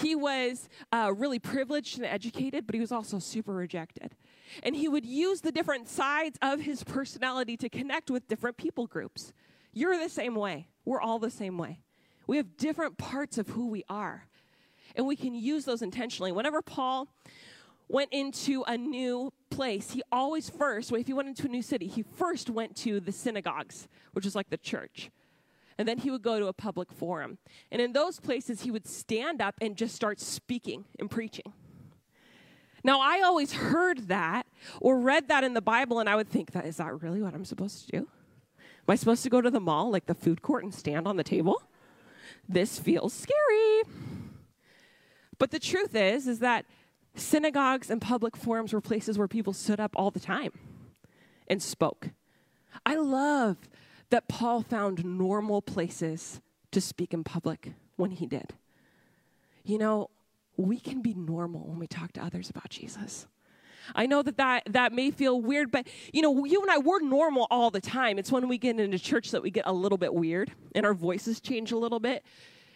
He 0.00 0.14
was 0.14 0.68
uh, 0.92 1.12
really 1.16 1.38
privileged 1.38 1.98
and 1.98 2.06
educated, 2.06 2.66
but 2.66 2.74
he 2.74 2.80
was 2.80 2.92
also 2.92 3.18
super 3.18 3.52
rejected. 3.52 4.14
And 4.62 4.76
he 4.76 4.88
would 4.88 5.04
use 5.04 5.40
the 5.40 5.52
different 5.52 5.88
sides 5.88 6.38
of 6.40 6.60
his 6.60 6.84
personality 6.84 7.56
to 7.56 7.68
connect 7.68 8.10
with 8.10 8.28
different 8.28 8.56
people 8.56 8.86
groups. 8.86 9.32
You're 9.72 9.98
the 9.98 10.08
same 10.08 10.34
way. 10.34 10.68
We're 10.84 11.00
all 11.00 11.18
the 11.18 11.30
same 11.30 11.58
way. 11.58 11.80
We 12.26 12.36
have 12.36 12.56
different 12.56 12.98
parts 12.98 13.38
of 13.38 13.48
who 13.48 13.68
we 13.68 13.84
are, 13.88 14.24
and 14.94 15.06
we 15.06 15.16
can 15.16 15.34
use 15.34 15.64
those 15.64 15.82
intentionally. 15.82 16.30
Whenever 16.30 16.62
Paul 16.62 17.08
went 17.88 18.12
into 18.12 18.62
a 18.66 18.76
new 18.76 19.32
place, 19.50 19.92
he 19.92 20.02
always 20.12 20.50
first, 20.50 20.92
if 20.92 21.06
he 21.06 21.12
went 21.12 21.28
into 21.28 21.46
a 21.46 21.50
new 21.50 21.62
city, 21.62 21.86
he 21.86 22.02
first 22.02 22.50
went 22.50 22.76
to 22.76 23.00
the 23.00 23.12
synagogues, 23.12 23.88
which 24.12 24.26
is 24.26 24.34
like 24.34 24.50
the 24.50 24.58
church. 24.58 25.10
And 25.78 25.86
then 25.86 25.98
he 25.98 26.10
would 26.10 26.22
go 26.22 26.40
to 26.40 26.46
a 26.48 26.52
public 26.52 26.92
forum. 26.92 27.38
And 27.70 27.80
in 27.80 27.92
those 27.92 28.18
places, 28.18 28.62
he 28.62 28.70
would 28.70 28.86
stand 28.86 29.40
up 29.40 29.54
and 29.60 29.76
just 29.76 29.94
start 29.94 30.20
speaking 30.20 30.84
and 30.98 31.08
preaching. 31.08 31.52
Now, 32.82 33.00
I 33.00 33.22
always 33.24 33.52
heard 33.52 34.08
that 34.08 34.46
or 34.80 34.98
read 34.98 35.28
that 35.28 35.44
in 35.44 35.54
the 35.54 35.60
Bible, 35.60 36.00
and 36.00 36.08
I 36.08 36.16
would 36.16 36.28
think, 36.28 36.52
that 36.52 36.66
is 36.66 36.78
that 36.78 37.00
really 37.00 37.22
what 37.22 37.34
I'm 37.34 37.44
supposed 37.44 37.86
to 37.86 37.98
do? 37.98 38.08
Am 38.58 38.92
I 38.92 38.94
supposed 38.96 39.22
to 39.22 39.30
go 39.30 39.40
to 39.40 39.50
the 39.50 39.60
mall, 39.60 39.90
like 39.90 40.06
the 40.06 40.14
food 40.14 40.42
court, 40.42 40.64
and 40.64 40.74
stand 40.74 41.06
on 41.06 41.16
the 41.16 41.24
table? 41.24 41.62
This 42.48 42.78
feels 42.78 43.12
scary. 43.12 43.82
But 45.38 45.50
the 45.50 45.58
truth 45.58 45.94
is, 45.94 46.26
is 46.26 46.40
that 46.40 46.64
synagogues 47.14 47.90
and 47.90 48.00
public 48.00 48.36
forums 48.36 48.72
were 48.72 48.80
places 48.80 49.18
where 49.18 49.28
people 49.28 49.52
stood 49.52 49.80
up 49.80 49.92
all 49.94 50.10
the 50.10 50.20
time 50.20 50.52
and 51.46 51.62
spoke. 51.62 52.10
I 52.86 52.96
love 52.96 53.56
that 54.10 54.28
Paul 54.28 54.62
found 54.62 55.04
normal 55.04 55.62
places 55.62 56.40
to 56.72 56.80
speak 56.80 57.12
in 57.12 57.24
public 57.24 57.72
when 57.96 58.10
he 58.10 58.26
did. 58.26 58.54
You 59.64 59.78
know, 59.78 60.10
we 60.56 60.78
can 60.78 61.02
be 61.02 61.14
normal 61.14 61.66
when 61.66 61.78
we 61.78 61.86
talk 61.86 62.12
to 62.12 62.24
others 62.24 62.50
about 62.50 62.70
Jesus. 62.70 63.26
I 63.94 64.06
know 64.06 64.22
that, 64.22 64.36
that 64.36 64.64
that 64.70 64.92
may 64.92 65.10
feel 65.10 65.40
weird, 65.40 65.70
but 65.70 65.86
you 66.12 66.20
know, 66.20 66.44
you 66.44 66.60
and 66.60 66.70
I, 66.70 66.78
we're 66.78 67.00
normal 67.00 67.46
all 67.50 67.70
the 67.70 67.80
time. 67.80 68.18
It's 68.18 68.30
when 68.30 68.48
we 68.48 68.58
get 68.58 68.78
into 68.78 68.98
church 68.98 69.30
that 69.30 69.42
we 69.42 69.50
get 69.50 69.66
a 69.66 69.72
little 69.72 69.98
bit 69.98 70.12
weird 70.12 70.52
and 70.74 70.84
our 70.84 70.94
voices 70.94 71.40
change 71.40 71.72
a 71.72 71.78
little 71.78 72.00
bit 72.00 72.24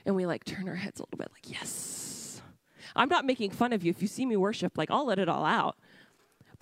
and 0.07 0.17
we 0.17 0.27
like 0.27 0.45
turn 0.45 0.69
our 0.69 0.75
heads 0.75 1.01
a 1.01 1.03
little 1.05 1.19
bit 1.19 1.29
like, 1.33 1.51
yes. 1.51 2.43
I'm 2.95 3.09
not 3.09 3.25
making 3.25 3.53
fun 3.53 3.73
of 3.73 3.85
you. 3.85 3.91
If 3.91 4.03
you 4.03 4.09
see 4.09 4.27
me 4.27 4.37
worship, 4.37 4.77
like 4.77 4.91
I'll 4.91 5.07
let 5.07 5.19
it 5.19 5.29
all 5.29 5.45
out. 5.45 5.77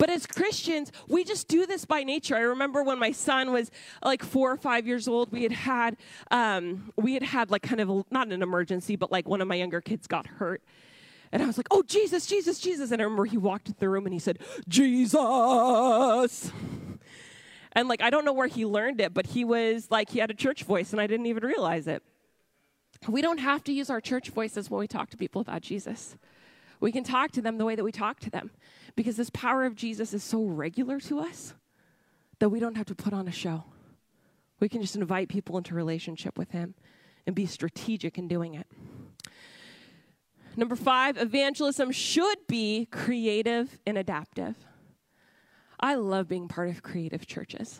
But 0.01 0.09
as 0.09 0.25
Christians, 0.25 0.91
we 1.07 1.23
just 1.23 1.47
do 1.47 1.67
this 1.67 1.85
by 1.85 2.01
nature. 2.01 2.35
I 2.35 2.39
remember 2.39 2.81
when 2.81 2.97
my 2.97 3.11
son 3.11 3.51
was 3.51 3.69
like 4.03 4.23
four 4.23 4.51
or 4.51 4.57
five 4.57 4.87
years 4.87 5.07
old, 5.07 5.31
we 5.31 5.43
had 5.43 5.51
had, 5.51 5.95
um, 6.31 6.91
we 6.95 7.13
had 7.13 7.21
had 7.21 7.51
like 7.51 7.61
kind 7.61 7.79
of 7.79 7.87
a, 7.87 8.03
not 8.09 8.29
an 8.29 8.41
emergency, 8.41 8.95
but 8.95 9.11
like 9.11 9.29
one 9.29 9.41
of 9.41 9.47
my 9.47 9.53
younger 9.53 9.79
kids 9.79 10.07
got 10.07 10.25
hurt. 10.25 10.63
And 11.31 11.43
I 11.43 11.45
was 11.45 11.55
like, 11.55 11.67
oh, 11.69 11.83
Jesus, 11.83 12.25
Jesus, 12.25 12.59
Jesus. 12.59 12.89
And 12.89 12.99
I 12.99 13.03
remember 13.03 13.25
he 13.25 13.37
walked 13.37 13.67
into 13.67 13.79
the 13.79 13.89
room 13.89 14.07
and 14.07 14.13
he 14.13 14.17
said, 14.17 14.39
Jesus. 14.67 15.21
And 17.73 17.87
like, 17.87 18.01
I 18.01 18.09
don't 18.09 18.25
know 18.25 18.33
where 18.33 18.47
he 18.47 18.65
learned 18.65 19.01
it, 19.01 19.13
but 19.13 19.27
he 19.27 19.45
was 19.45 19.91
like, 19.91 20.09
he 20.09 20.17
had 20.17 20.31
a 20.31 20.33
church 20.33 20.63
voice 20.63 20.93
and 20.93 20.99
I 20.99 21.05
didn't 21.05 21.27
even 21.27 21.43
realize 21.43 21.85
it. 21.85 22.01
We 23.07 23.21
don't 23.21 23.37
have 23.39 23.63
to 23.65 23.71
use 23.71 23.91
our 23.91 24.01
church 24.01 24.29
voices 24.29 24.67
when 24.67 24.79
we 24.79 24.87
talk 24.87 25.11
to 25.11 25.17
people 25.17 25.41
about 25.41 25.61
Jesus. 25.61 26.17
We 26.81 26.91
can 26.91 27.03
talk 27.03 27.31
to 27.33 27.41
them 27.41 27.57
the 27.57 27.65
way 27.65 27.75
that 27.75 27.83
we 27.83 27.91
talk 27.91 28.19
to 28.21 28.29
them 28.29 28.51
because 28.95 29.15
this 29.15 29.29
power 29.29 29.63
of 29.63 29.75
Jesus 29.75 30.13
is 30.13 30.23
so 30.23 30.43
regular 30.43 30.99
to 31.01 31.19
us 31.19 31.53
that 32.39 32.49
we 32.49 32.59
don't 32.59 32.75
have 32.75 32.87
to 32.87 32.95
put 32.95 33.13
on 33.13 33.27
a 33.27 33.31
show. 33.31 33.63
We 34.59 34.67
can 34.67 34.81
just 34.81 34.95
invite 34.95 35.29
people 35.29 35.57
into 35.57 35.75
relationship 35.75 36.37
with 36.37 36.51
him 36.51 36.73
and 37.25 37.35
be 37.35 37.45
strategic 37.45 38.17
in 38.17 38.27
doing 38.27 38.55
it. 38.55 38.67
Number 40.57 40.75
five, 40.75 41.17
evangelism 41.17 41.91
should 41.91 42.39
be 42.47 42.87
creative 42.91 43.79
and 43.85 43.97
adaptive. 43.97 44.55
I 45.79 45.95
love 45.95 46.27
being 46.27 46.47
part 46.47 46.69
of 46.69 46.83
creative 46.83 47.25
churches. 47.25 47.79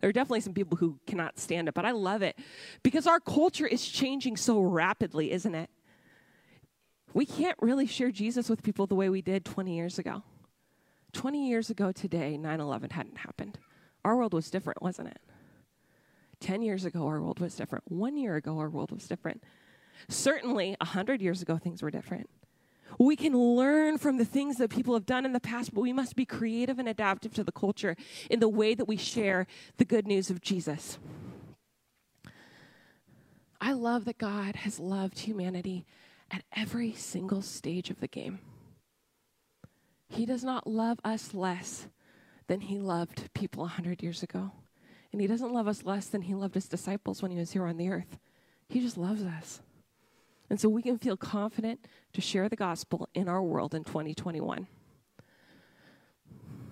There 0.00 0.08
are 0.08 0.12
definitely 0.12 0.40
some 0.40 0.54
people 0.54 0.78
who 0.78 0.98
cannot 1.06 1.38
stand 1.38 1.68
it, 1.68 1.74
but 1.74 1.84
I 1.84 1.90
love 1.90 2.22
it 2.22 2.38
because 2.82 3.06
our 3.06 3.20
culture 3.20 3.66
is 3.66 3.86
changing 3.86 4.36
so 4.36 4.60
rapidly, 4.60 5.30
isn't 5.30 5.54
it? 5.54 5.68
We 7.12 7.26
can't 7.26 7.56
really 7.60 7.86
share 7.86 8.10
Jesus 8.10 8.48
with 8.48 8.62
people 8.62 8.86
the 8.86 8.94
way 8.94 9.08
we 9.08 9.22
did 9.22 9.44
20 9.44 9.74
years 9.74 9.98
ago. 9.98 10.22
20 11.12 11.48
years 11.48 11.70
ago 11.70 11.92
today, 11.92 12.36
9 12.36 12.60
11 12.60 12.90
hadn't 12.90 13.18
happened. 13.18 13.58
Our 14.04 14.16
world 14.16 14.32
was 14.32 14.50
different, 14.50 14.80
wasn't 14.80 15.08
it? 15.08 15.20
10 16.40 16.62
years 16.62 16.84
ago, 16.84 17.06
our 17.06 17.20
world 17.20 17.40
was 17.40 17.54
different. 17.54 17.84
One 17.90 18.16
year 18.16 18.36
ago, 18.36 18.58
our 18.58 18.70
world 18.70 18.92
was 18.92 19.06
different. 19.06 19.42
Certainly, 20.08 20.76
100 20.80 21.20
years 21.20 21.42
ago, 21.42 21.58
things 21.58 21.82
were 21.82 21.90
different. 21.90 22.30
We 22.98 23.16
can 23.16 23.36
learn 23.36 23.98
from 23.98 24.16
the 24.16 24.24
things 24.24 24.56
that 24.56 24.70
people 24.70 24.94
have 24.94 25.06
done 25.06 25.24
in 25.24 25.32
the 25.32 25.40
past, 25.40 25.74
but 25.74 25.80
we 25.80 25.92
must 25.92 26.16
be 26.16 26.24
creative 26.24 26.78
and 26.78 26.88
adaptive 26.88 27.34
to 27.34 27.44
the 27.44 27.52
culture 27.52 27.96
in 28.28 28.40
the 28.40 28.48
way 28.48 28.74
that 28.74 28.88
we 28.88 28.96
share 28.96 29.46
the 29.76 29.84
good 29.84 30.06
news 30.06 30.30
of 30.30 30.40
Jesus. 30.40 30.98
I 33.60 33.72
love 33.72 34.06
that 34.06 34.18
God 34.18 34.56
has 34.56 34.80
loved 34.80 35.20
humanity 35.20 35.84
at 36.30 36.44
every 36.54 36.92
single 36.92 37.42
stage 37.42 37.90
of 37.90 38.00
the 38.00 38.08
game. 38.08 38.38
He 40.08 40.26
does 40.26 40.44
not 40.44 40.66
love 40.66 40.98
us 41.04 41.34
less 41.34 41.88
than 42.46 42.60
he 42.60 42.78
loved 42.78 43.32
people 43.32 43.62
100 43.62 44.02
years 44.02 44.22
ago. 44.22 44.52
And 45.12 45.20
he 45.20 45.26
doesn't 45.26 45.52
love 45.52 45.68
us 45.68 45.84
less 45.84 46.06
than 46.06 46.22
he 46.22 46.34
loved 46.34 46.54
his 46.54 46.68
disciples 46.68 47.22
when 47.22 47.30
he 47.30 47.38
was 47.38 47.52
here 47.52 47.66
on 47.66 47.76
the 47.76 47.88
earth. 47.88 48.18
He 48.68 48.80
just 48.80 48.96
loves 48.96 49.22
us. 49.22 49.60
And 50.48 50.60
so 50.60 50.68
we 50.68 50.82
can 50.82 50.98
feel 50.98 51.16
confident 51.16 51.86
to 52.12 52.20
share 52.20 52.48
the 52.48 52.56
gospel 52.56 53.08
in 53.14 53.28
our 53.28 53.42
world 53.42 53.74
in 53.74 53.84
2021. 53.84 54.66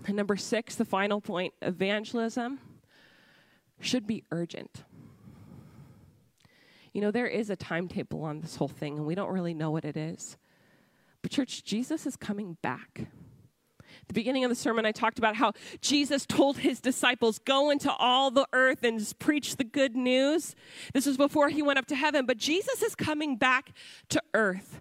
And 0.06 0.16
number 0.16 0.36
six, 0.36 0.74
the 0.74 0.84
final 0.84 1.20
point 1.20 1.54
evangelism 1.62 2.58
should 3.80 4.06
be 4.06 4.24
urgent. 4.32 4.84
You 6.92 7.00
know, 7.00 7.10
there 7.10 7.26
is 7.26 7.50
a 7.50 7.56
timetable 7.56 8.22
on 8.24 8.40
this 8.40 8.56
whole 8.56 8.68
thing, 8.68 8.96
and 8.96 9.06
we 9.06 9.14
don't 9.14 9.30
really 9.30 9.54
know 9.54 9.70
what 9.70 9.84
it 9.84 9.96
is. 9.96 10.36
But, 11.22 11.30
church, 11.30 11.64
Jesus 11.64 12.06
is 12.06 12.16
coming 12.16 12.56
back 12.62 13.08
the 14.08 14.14
beginning 14.14 14.44
of 14.44 14.50
the 14.50 14.54
sermon, 14.54 14.86
I 14.86 14.92
talked 14.92 15.18
about 15.18 15.36
how 15.36 15.52
Jesus 15.80 16.26
told 16.26 16.58
his 16.58 16.80
disciples, 16.80 17.38
Go 17.38 17.70
into 17.70 17.92
all 17.92 18.30
the 18.30 18.46
earth 18.52 18.82
and 18.82 19.00
preach 19.18 19.56
the 19.56 19.64
good 19.64 19.94
news. 19.96 20.54
This 20.92 21.06
was 21.06 21.16
before 21.16 21.50
he 21.50 21.62
went 21.62 21.78
up 21.78 21.86
to 21.86 21.96
heaven, 21.96 22.26
but 22.26 22.38
Jesus 22.38 22.82
is 22.82 22.94
coming 22.94 23.36
back 23.36 23.72
to 24.08 24.22
earth. 24.34 24.80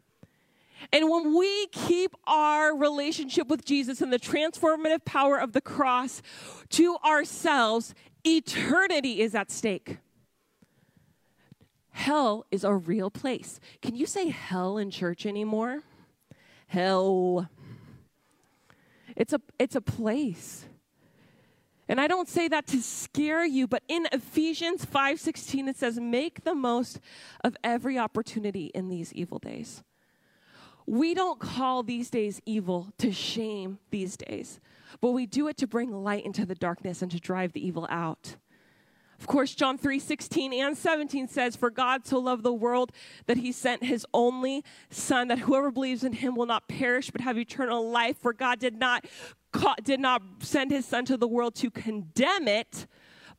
And 0.94 1.10
when 1.10 1.36
we 1.36 1.68
keep 1.68 2.16
our 2.26 2.76
relationship 2.76 3.48
with 3.48 3.66
Jesus 3.66 4.00
and 4.00 4.14
the 4.14 4.20
transformative 4.20 5.04
power 5.04 5.38
of 5.38 5.52
the 5.52 5.62
cross 5.62 6.22
to 6.70 6.98
ourselves, 6.98 7.94
eternity 8.24 9.22
is 9.22 9.36
at 9.36 9.52
stake. 9.52 9.98
Hell 11.98 12.46
is 12.52 12.64
a 12.64 12.76
real 12.76 13.10
place. 13.10 13.60
Can 13.82 13.96
you 13.96 14.06
say 14.06 14.30
hell 14.30 14.78
in 14.78 14.92
church 14.92 15.26
anymore? 15.26 15.82
Hell. 16.68 17.50
It's 19.16 19.34
a, 19.34 19.42
it's 19.58 19.76
a 19.76 19.82
place. 19.82 20.68
And 21.90 22.00
I 22.00 22.06
don't 22.06 22.30
say 22.30 22.48
that 22.50 22.68
to 22.68 22.82
scare 22.82 23.44
you, 23.44 23.68
but 23.68 23.82
in 23.88 24.08
Ephesians 24.12 24.86
5:16 24.86 25.68
it 25.68 25.76
says 25.76 26.00
make 26.00 26.44
the 26.44 26.54
most 26.54 27.00
of 27.44 27.58
every 27.64 27.98
opportunity 27.98 28.68
in 28.76 28.90
these 28.90 29.12
evil 29.14 29.40
days. 29.40 29.84
We 30.86 31.16
don't 31.16 31.40
call 31.40 31.82
these 31.82 32.12
days 32.12 32.40
evil 32.46 32.94
to 33.00 33.12
shame 33.12 33.80
these 33.90 34.18
days, 34.18 34.60
but 35.02 35.14
we 35.14 35.26
do 35.26 35.48
it 35.48 35.58
to 35.58 35.68
bring 35.68 35.92
light 35.92 36.26
into 36.26 36.46
the 36.46 36.56
darkness 36.56 37.02
and 37.02 37.10
to 37.10 37.20
drive 37.20 37.54
the 37.54 37.66
evil 37.66 37.88
out. 37.90 38.36
Of 39.20 39.26
course, 39.26 39.56
John 39.56 39.78
3 39.78 40.00
16 40.00 40.54
and 40.54 40.78
17 40.78 41.28
says, 41.28 41.56
For 41.56 41.70
God 41.70 42.06
so 42.06 42.20
loved 42.20 42.44
the 42.44 42.54
world 42.54 42.92
that 43.26 43.38
he 43.38 43.52
sent 43.52 43.84
his 43.84 44.06
only 44.14 44.64
Son, 44.90 45.28
that 45.30 45.40
whoever 45.40 45.72
believes 45.72 46.04
in 46.04 46.14
him 46.14 46.36
will 46.36 46.46
not 46.46 46.68
perish 46.68 47.10
but 47.10 47.22
have 47.22 47.38
eternal 47.38 47.90
life. 47.90 48.18
For 48.18 48.34
God 48.34 48.60
did 48.60 48.78
not, 48.78 49.06
did 49.84 50.00
not 50.00 50.22
send 50.40 50.72
his 50.72 50.86
Son 50.86 51.06
to 51.06 51.18
the 51.18 51.28
world 51.28 51.56
to 51.56 51.72
condemn 51.72 52.48
it, 52.48 52.86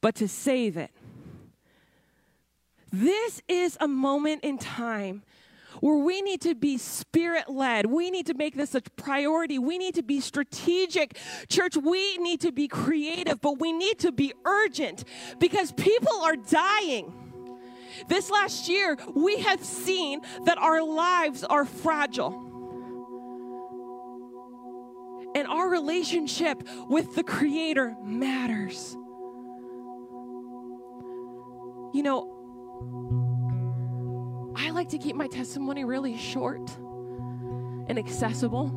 but 0.00 0.14
to 0.16 0.26
save 0.26 0.76
it. 0.76 0.90
This 2.92 3.42
is 3.48 3.76
a 3.80 3.88
moment 3.88 4.42
in 4.42 4.58
time 4.58 5.22
where 5.80 5.96
we 5.96 6.22
need 6.22 6.40
to 6.42 6.54
be 6.54 6.78
spirit 6.78 7.48
led. 7.48 7.86
We 7.86 8.10
need 8.10 8.26
to 8.26 8.34
make 8.34 8.54
this 8.54 8.74
a 8.74 8.80
priority. 8.96 9.58
We 9.58 9.78
need 9.78 9.94
to 9.94 10.02
be 10.02 10.20
strategic. 10.20 11.18
Church, 11.48 11.76
we 11.76 12.16
need 12.18 12.40
to 12.42 12.52
be 12.52 12.68
creative, 12.68 13.40
but 13.40 13.58
we 13.58 13.72
need 13.72 13.98
to 14.00 14.12
be 14.12 14.32
urgent 14.44 15.04
because 15.38 15.72
people 15.72 16.20
are 16.22 16.36
dying. 16.36 17.12
This 18.08 18.30
last 18.30 18.68
year, 18.68 18.96
we 19.14 19.38
have 19.38 19.64
seen 19.64 20.20
that 20.44 20.58
our 20.58 20.82
lives 20.82 21.42
are 21.44 21.64
fragile. 21.64 22.44
And 25.34 25.46
our 25.46 25.68
relationship 25.68 26.62
with 26.88 27.14
the 27.14 27.22
Creator 27.22 27.96
matters. 28.02 28.96
You 31.94 32.02
know, 32.02 32.38
like 34.78 34.90
to 34.90 34.98
keep 34.98 35.16
my 35.16 35.26
testimony 35.26 35.84
really 35.84 36.16
short 36.16 36.70
and 37.88 37.98
accessible 37.98 38.68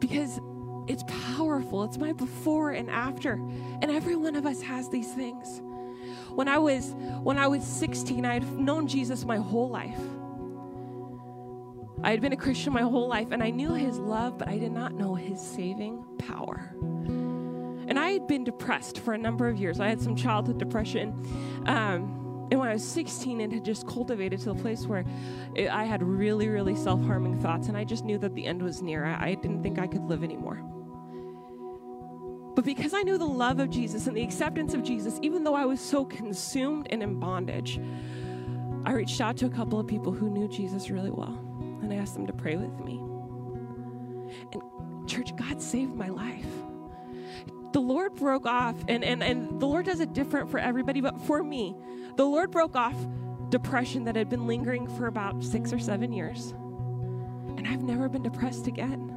because 0.00 0.40
it's 0.88 1.04
powerful. 1.36 1.84
It's 1.84 1.98
my 1.98 2.14
before 2.14 2.70
and 2.70 2.88
after. 2.88 3.32
And 3.32 3.90
every 3.90 4.16
one 4.16 4.36
of 4.36 4.46
us 4.46 4.62
has 4.62 4.88
these 4.88 5.12
things. 5.12 5.60
When 6.30 6.48
I 6.48 6.56
was 6.56 6.94
when 7.22 7.36
I 7.36 7.46
was 7.46 7.62
16, 7.62 8.24
I 8.24 8.32
had 8.32 8.52
known 8.52 8.86
Jesus 8.86 9.26
my 9.26 9.36
whole 9.36 9.68
life. 9.68 10.00
I 12.02 12.12
had 12.12 12.22
been 12.22 12.32
a 12.32 12.38
Christian 12.38 12.72
my 12.72 12.82
whole 12.82 13.06
life 13.06 13.32
and 13.32 13.42
I 13.42 13.50
knew 13.50 13.74
his 13.74 13.98
love, 13.98 14.38
but 14.38 14.48
I 14.48 14.56
did 14.56 14.72
not 14.72 14.94
know 14.94 15.14
his 15.14 15.42
saving 15.42 16.02
power. 16.16 16.70
And 17.86 17.98
I 17.98 18.12
had 18.12 18.26
been 18.26 18.44
depressed 18.44 19.00
for 19.00 19.12
a 19.12 19.18
number 19.18 19.46
of 19.46 19.58
years. 19.58 19.78
I 19.78 19.88
had 19.88 20.00
some 20.00 20.16
childhood 20.16 20.56
depression. 20.56 21.12
Um, 21.66 22.15
and 22.50 22.60
when 22.60 22.68
I 22.68 22.74
was 22.74 22.86
16, 22.86 23.40
it 23.40 23.52
had 23.52 23.64
just 23.64 23.86
cultivated 23.88 24.38
to 24.40 24.52
the 24.52 24.54
place 24.54 24.86
where 24.86 25.04
it, 25.54 25.68
I 25.68 25.84
had 25.84 26.02
really, 26.02 26.48
really 26.48 26.76
self 26.76 27.04
harming 27.04 27.40
thoughts, 27.40 27.68
and 27.68 27.76
I 27.76 27.84
just 27.84 28.04
knew 28.04 28.18
that 28.18 28.34
the 28.34 28.46
end 28.46 28.62
was 28.62 28.82
near. 28.82 29.04
I, 29.04 29.30
I 29.30 29.34
didn't 29.34 29.62
think 29.62 29.78
I 29.78 29.86
could 29.86 30.04
live 30.04 30.22
anymore. 30.22 30.62
But 32.54 32.64
because 32.64 32.94
I 32.94 33.02
knew 33.02 33.18
the 33.18 33.24
love 33.24 33.58
of 33.58 33.68
Jesus 33.68 34.06
and 34.06 34.16
the 34.16 34.22
acceptance 34.22 34.74
of 34.74 34.82
Jesus, 34.82 35.18
even 35.22 35.44
though 35.44 35.54
I 35.54 35.64
was 35.64 35.80
so 35.80 36.04
consumed 36.04 36.86
and 36.90 37.02
in 37.02 37.18
bondage, 37.18 37.80
I 38.84 38.92
reached 38.92 39.20
out 39.20 39.36
to 39.38 39.46
a 39.46 39.50
couple 39.50 39.80
of 39.80 39.86
people 39.86 40.12
who 40.12 40.30
knew 40.30 40.48
Jesus 40.48 40.88
really 40.88 41.10
well, 41.10 41.38
and 41.82 41.92
I 41.92 41.96
asked 41.96 42.14
them 42.14 42.26
to 42.28 42.32
pray 42.32 42.56
with 42.56 42.78
me. 42.84 43.00
And, 44.52 45.08
church, 45.08 45.34
God 45.36 45.60
saved 45.60 45.94
my 45.94 46.08
life 46.08 46.46
the 47.76 47.82
Lord 47.82 48.14
broke 48.14 48.46
off, 48.46 48.74
and, 48.88 49.04
and, 49.04 49.22
and 49.22 49.60
the 49.60 49.66
Lord 49.66 49.84
does 49.84 50.00
it 50.00 50.14
different 50.14 50.50
for 50.50 50.58
everybody, 50.58 51.02
but 51.02 51.20
for 51.26 51.44
me, 51.44 51.76
the 52.16 52.24
Lord 52.24 52.50
broke 52.50 52.74
off 52.74 52.96
depression 53.50 54.04
that 54.04 54.16
had 54.16 54.30
been 54.30 54.46
lingering 54.46 54.88
for 54.96 55.08
about 55.08 55.44
six 55.44 55.74
or 55.74 55.78
seven 55.78 56.10
years. 56.10 56.54
And 57.58 57.68
I've 57.68 57.82
never 57.82 58.08
been 58.08 58.22
depressed 58.22 58.66
again. 58.66 59.14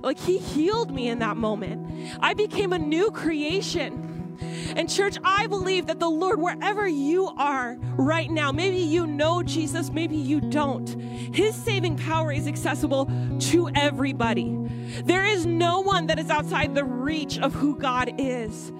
Like, 0.00 0.16
He 0.20 0.38
healed 0.38 0.92
me 0.92 1.08
in 1.08 1.18
that 1.18 1.36
moment. 1.36 2.16
I 2.20 2.34
became 2.34 2.72
a 2.72 2.78
new 2.78 3.10
creation. 3.10 4.36
And, 4.76 4.88
church, 4.88 5.16
I 5.24 5.48
believe 5.48 5.86
that 5.86 5.98
the 5.98 6.08
Lord, 6.08 6.40
wherever 6.40 6.86
you 6.86 7.32
are 7.36 7.76
right 7.96 8.30
now, 8.30 8.52
maybe 8.52 8.78
you 8.78 9.08
know 9.08 9.42
Jesus, 9.42 9.90
maybe 9.90 10.16
you 10.16 10.40
don't, 10.40 10.88
His 11.34 11.56
saving 11.56 11.96
power 11.96 12.30
is 12.30 12.46
accessible 12.46 13.10
to 13.40 13.70
everybody. 13.74 14.56
There 15.04 15.24
is 15.24 15.46
no 15.46 15.80
one 15.80 16.06
that 16.06 16.18
is 16.18 16.30
outside 16.30 16.74
the 16.74 16.84
reach 16.84 17.38
of 17.38 17.54
who 17.54 17.76
God 17.76 18.14
is. 18.18 18.72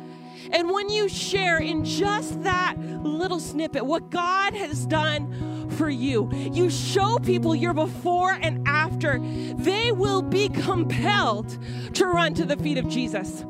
And 0.51 0.71
when 0.71 0.89
you 0.89 1.09
share 1.09 1.59
in 1.59 1.85
just 1.85 2.43
that 2.43 2.77
little 2.79 3.41
snippet 3.41 3.85
what 3.85 4.11
God 4.11 4.55
has 4.55 4.87
done 4.87 5.71
for 5.71 5.89
you, 5.89 6.31
you 6.33 6.71
show 6.71 7.19
people 7.19 7.55
your 7.55 7.75
before 7.75 8.33
and 8.33 8.67
after, 8.67 9.19
they 9.57 9.91
will 9.93 10.23
be 10.23 10.49
compelled 10.49 11.59
to 11.95 12.07
run 12.07 12.35
to 12.35 12.45
the 12.45 12.57
feet 12.57 12.79
of 12.79 12.89
Jesus. 12.89 13.45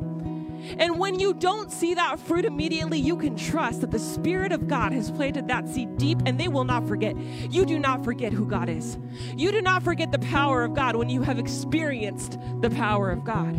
And 0.79 0.99
when 0.99 1.19
you 1.19 1.35
don't 1.35 1.71
see 1.71 1.95
that 1.95 2.19
fruit 2.19 2.45
immediately, 2.45 2.99
you 2.99 3.17
can 3.17 3.37
trust 3.37 3.81
that 3.83 3.91
the 3.91 3.99
Spirit 3.99 4.53
of 4.53 4.67
God 4.67 4.93
has 4.93 5.11
planted 5.11 5.49
that 5.49 5.69
seed 5.69 5.99
deep 5.99 6.19
and 6.27 6.39
they 6.39 6.49
will 6.49 6.65
not 6.65 6.87
forget. 6.89 7.17
You 7.17 7.65
do 7.67 7.79
not 7.79 8.05
forget 8.05 8.33
who 8.33 8.47
God 8.47 8.69
is. 8.69 8.99
You 9.37 9.53
do 9.53 9.61
not 9.61 9.83
forget 9.83 10.13
the 10.13 10.19
power 10.19 10.65
of 10.65 10.75
God 10.75 10.97
when 10.97 11.09
you 11.09 11.23
have 11.23 11.39
experienced 11.39 12.39
the 12.61 12.71
power 12.71 13.11
of 13.11 13.25
God. 13.25 13.55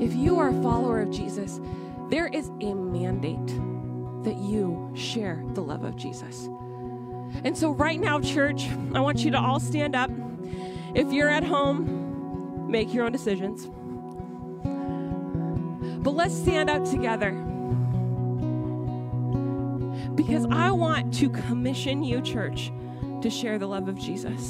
If 0.00 0.14
you 0.14 0.38
are 0.38 0.48
a 0.48 0.62
follower 0.62 1.00
of 1.00 1.10
Jesus, 1.10 1.60
there 2.08 2.26
is 2.26 2.48
a 2.60 2.74
mandate 2.74 3.46
that 4.24 4.36
you 4.36 4.92
share 4.94 5.42
the 5.54 5.60
love 5.60 5.84
of 5.84 5.96
Jesus. 5.96 6.48
And 7.44 7.56
so, 7.56 7.70
right 7.70 8.00
now, 8.00 8.20
church, 8.20 8.68
I 8.94 9.00
want 9.00 9.20
you 9.20 9.30
to 9.30 9.38
all 9.38 9.60
stand 9.60 9.94
up. 9.94 10.10
If 10.94 11.12
you're 11.12 11.28
at 11.28 11.44
home, 11.44 11.99
make 12.70 12.94
your 12.94 13.04
own 13.04 13.12
decisions. 13.12 13.66
But 16.02 16.12
let's 16.12 16.34
stand 16.34 16.70
up 16.70 16.84
together 16.88 17.32
because 20.14 20.46
I 20.50 20.70
want 20.70 21.12
to 21.14 21.28
commission 21.28 22.02
you, 22.02 22.20
church, 22.22 22.72
to 23.22 23.30
share 23.30 23.58
the 23.58 23.66
love 23.66 23.88
of 23.88 23.98
Jesus. 23.98 24.46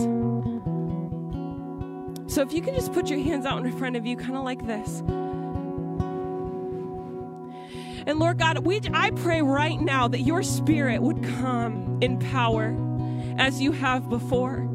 So 2.33 2.43
if 2.43 2.53
you 2.53 2.63
can 2.63 2.75
just 2.75 2.93
put 2.93 3.11
your 3.11 3.19
hands 3.21 3.45
out 3.45 3.65
in 3.65 3.77
front 3.77 3.97
of 3.97 4.07
you, 4.07 4.17
kind 4.17 4.37
of 4.37 4.45
like 4.45 4.65
this. 4.65 5.01
And 8.07 8.19
Lord 8.19 8.39
God, 8.39 8.59
we, 8.59 8.81
I 8.95 9.11
pray 9.11 9.43
right 9.43 9.81
now 9.81 10.09
that 10.09 10.21
your 10.21 10.43
spirit 10.43 11.03
would 11.03 11.23
come 11.23 11.99
in 12.01 12.19
power 12.19 12.77
as 13.37 13.61
you 13.61 13.73
have 13.73 14.09
before. 14.09 14.70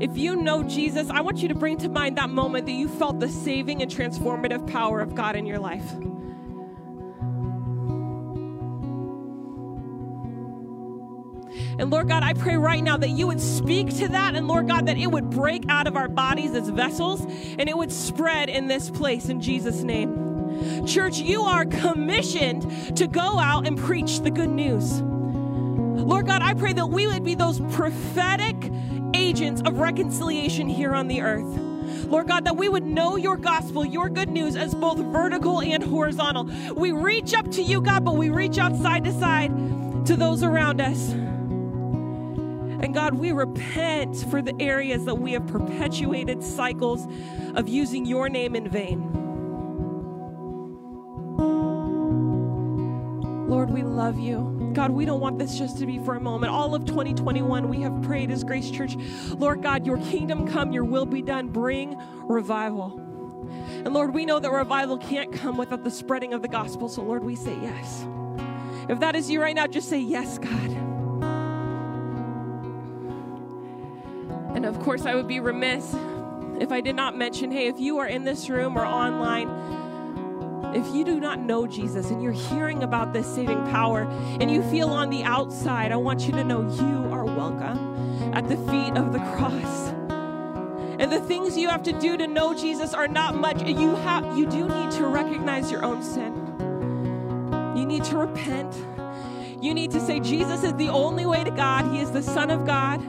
If 0.00 0.18
you 0.18 0.36
know 0.36 0.62
Jesus, 0.62 1.08
I 1.08 1.22
want 1.22 1.38
you 1.38 1.48
to 1.48 1.54
bring 1.54 1.78
to 1.78 1.88
mind 1.88 2.18
that 2.18 2.28
moment 2.28 2.66
that 2.66 2.72
you 2.72 2.88
felt 2.88 3.18
the 3.20 3.28
saving 3.28 3.80
and 3.82 3.90
transformative 3.90 4.70
power 4.70 5.00
of 5.00 5.14
God 5.14 5.36
in 5.36 5.46
your 5.46 5.58
life. 5.58 5.94
And 11.78 11.90
Lord 11.90 12.08
God, 12.08 12.22
I 12.22 12.32
pray 12.32 12.56
right 12.56 12.82
now 12.82 12.96
that 12.96 13.10
you 13.10 13.26
would 13.26 13.40
speak 13.40 13.94
to 13.98 14.08
that, 14.08 14.34
and 14.34 14.48
Lord 14.48 14.66
God, 14.66 14.86
that 14.86 14.96
it 14.96 15.08
would 15.08 15.30
break 15.30 15.64
out 15.68 15.86
of 15.86 15.96
our 15.96 16.08
bodies 16.08 16.54
as 16.54 16.68
vessels 16.68 17.24
and 17.58 17.68
it 17.68 17.76
would 17.76 17.92
spread 17.92 18.48
in 18.48 18.66
this 18.66 18.90
place 18.90 19.28
in 19.28 19.40
Jesus' 19.40 19.82
name. 19.82 20.86
Church, 20.86 21.18
you 21.18 21.42
are 21.42 21.66
commissioned 21.66 22.96
to 22.96 23.06
go 23.06 23.38
out 23.38 23.66
and 23.66 23.78
preach 23.78 24.20
the 24.20 24.30
good 24.30 24.48
news. 24.48 25.00
Lord 25.00 26.26
God, 26.26 26.40
I 26.42 26.54
pray 26.54 26.72
that 26.72 26.86
we 26.86 27.06
would 27.06 27.24
be 27.24 27.34
those 27.34 27.60
prophetic 27.72 28.54
agents 29.26 29.60
of 29.64 29.78
reconciliation 29.80 30.68
here 30.68 30.94
on 30.94 31.08
the 31.08 31.20
earth. 31.20 31.58
Lord 32.06 32.28
God, 32.28 32.44
that 32.44 32.56
we 32.56 32.68
would 32.68 32.84
know 32.84 33.16
your 33.16 33.36
gospel, 33.36 33.84
your 33.84 34.08
good 34.08 34.28
news, 34.28 34.54
as 34.54 34.72
both 34.72 34.98
vertical 34.98 35.60
and 35.60 35.82
horizontal. 35.82 36.44
We 36.74 36.92
reach 36.92 37.34
up 37.34 37.50
to 37.52 37.62
you, 37.62 37.80
God, 37.80 38.04
but 38.04 38.14
we 38.14 38.30
reach 38.30 38.58
out 38.58 38.76
side 38.76 39.02
to 39.04 39.12
side 39.12 39.50
to 40.06 40.16
those 40.16 40.44
around 40.44 40.80
us. 40.80 41.10
And 41.10 42.94
God, 42.94 43.14
we 43.14 43.32
repent 43.32 44.16
for 44.30 44.40
the 44.40 44.54
areas 44.60 45.04
that 45.06 45.16
we 45.16 45.32
have 45.32 45.46
perpetuated 45.48 46.44
cycles 46.44 47.04
of 47.56 47.68
using 47.68 48.06
your 48.06 48.28
name 48.28 48.54
in 48.54 48.68
vain. 48.68 49.00
Lord, 53.48 53.70
we 53.70 53.82
love 53.82 54.18
you. 54.18 54.65
God, 54.76 54.90
we 54.90 55.06
don't 55.06 55.20
want 55.20 55.38
this 55.38 55.56
just 55.56 55.78
to 55.78 55.86
be 55.86 55.98
for 55.98 56.16
a 56.16 56.20
moment. 56.20 56.52
All 56.52 56.74
of 56.74 56.84
2021, 56.84 57.70
we 57.70 57.80
have 57.80 58.02
prayed 58.02 58.30
as 58.30 58.44
Grace 58.44 58.70
Church, 58.70 58.94
Lord 59.30 59.62
God, 59.62 59.86
your 59.86 59.96
kingdom 59.96 60.46
come, 60.46 60.70
your 60.70 60.84
will 60.84 61.06
be 61.06 61.22
done. 61.22 61.48
Bring 61.48 61.96
revival. 62.24 63.00
And 63.66 63.94
Lord, 63.94 64.12
we 64.12 64.26
know 64.26 64.38
that 64.38 64.50
revival 64.50 64.98
can't 64.98 65.32
come 65.32 65.56
without 65.56 65.82
the 65.82 65.90
spreading 65.90 66.34
of 66.34 66.42
the 66.42 66.48
gospel. 66.48 66.90
So, 66.90 67.02
Lord, 67.02 67.24
we 67.24 67.36
say 67.36 67.56
yes. 67.62 68.06
If 68.90 69.00
that 69.00 69.16
is 69.16 69.30
you 69.30 69.40
right 69.40 69.54
now, 69.54 69.66
just 69.66 69.88
say 69.88 69.98
yes, 69.98 70.36
God. 70.36 70.70
And 74.54 74.66
of 74.66 74.78
course, 74.80 75.06
I 75.06 75.14
would 75.14 75.26
be 75.26 75.40
remiss 75.40 75.96
if 76.60 76.70
I 76.70 76.82
did 76.82 76.96
not 76.96 77.16
mention 77.16 77.50
hey, 77.50 77.68
if 77.68 77.80
you 77.80 77.96
are 77.96 78.06
in 78.06 78.24
this 78.24 78.50
room 78.50 78.76
or 78.76 78.84
online, 78.84 79.48
if 80.76 80.94
you 80.94 81.04
do 81.04 81.18
not 81.18 81.40
know 81.40 81.66
Jesus 81.66 82.10
and 82.10 82.22
you're 82.22 82.32
hearing 82.32 82.82
about 82.82 83.14
this 83.14 83.26
saving 83.26 83.64
power 83.70 84.02
and 84.40 84.50
you 84.50 84.62
feel 84.64 84.90
on 84.90 85.08
the 85.08 85.24
outside, 85.24 85.90
I 85.90 85.96
want 85.96 86.26
you 86.26 86.32
to 86.32 86.44
know 86.44 86.60
you 86.60 87.10
are 87.12 87.24
welcome 87.24 88.34
at 88.34 88.46
the 88.46 88.56
feet 88.56 88.94
of 88.94 89.12
the 89.14 89.18
cross. 89.36 89.88
And 90.98 91.10
the 91.10 91.20
things 91.20 91.56
you 91.56 91.70
have 91.70 91.82
to 91.84 91.98
do 91.98 92.18
to 92.18 92.26
know 92.26 92.54
Jesus 92.54 92.92
are 92.92 93.08
not 93.08 93.34
much. 93.34 93.62
You 93.62 93.96
have 93.96 94.36
you 94.36 94.46
do 94.46 94.68
need 94.68 94.90
to 94.92 95.06
recognize 95.06 95.70
your 95.70 95.82
own 95.82 96.02
sin. 96.02 96.34
You 97.74 97.86
need 97.86 98.04
to 98.04 98.18
repent. 98.18 98.74
You 99.62 99.72
need 99.72 99.90
to 99.92 100.00
say 100.00 100.20
Jesus 100.20 100.62
is 100.62 100.74
the 100.74 100.88
only 100.88 101.24
way 101.24 101.42
to 101.42 101.50
God. 101.50 101.90
He 101.90 102.00
is 102.00 102.10
the 102.10 102.22
son 102.22 102.50
of 102.50 102.66
God 102.66 103.00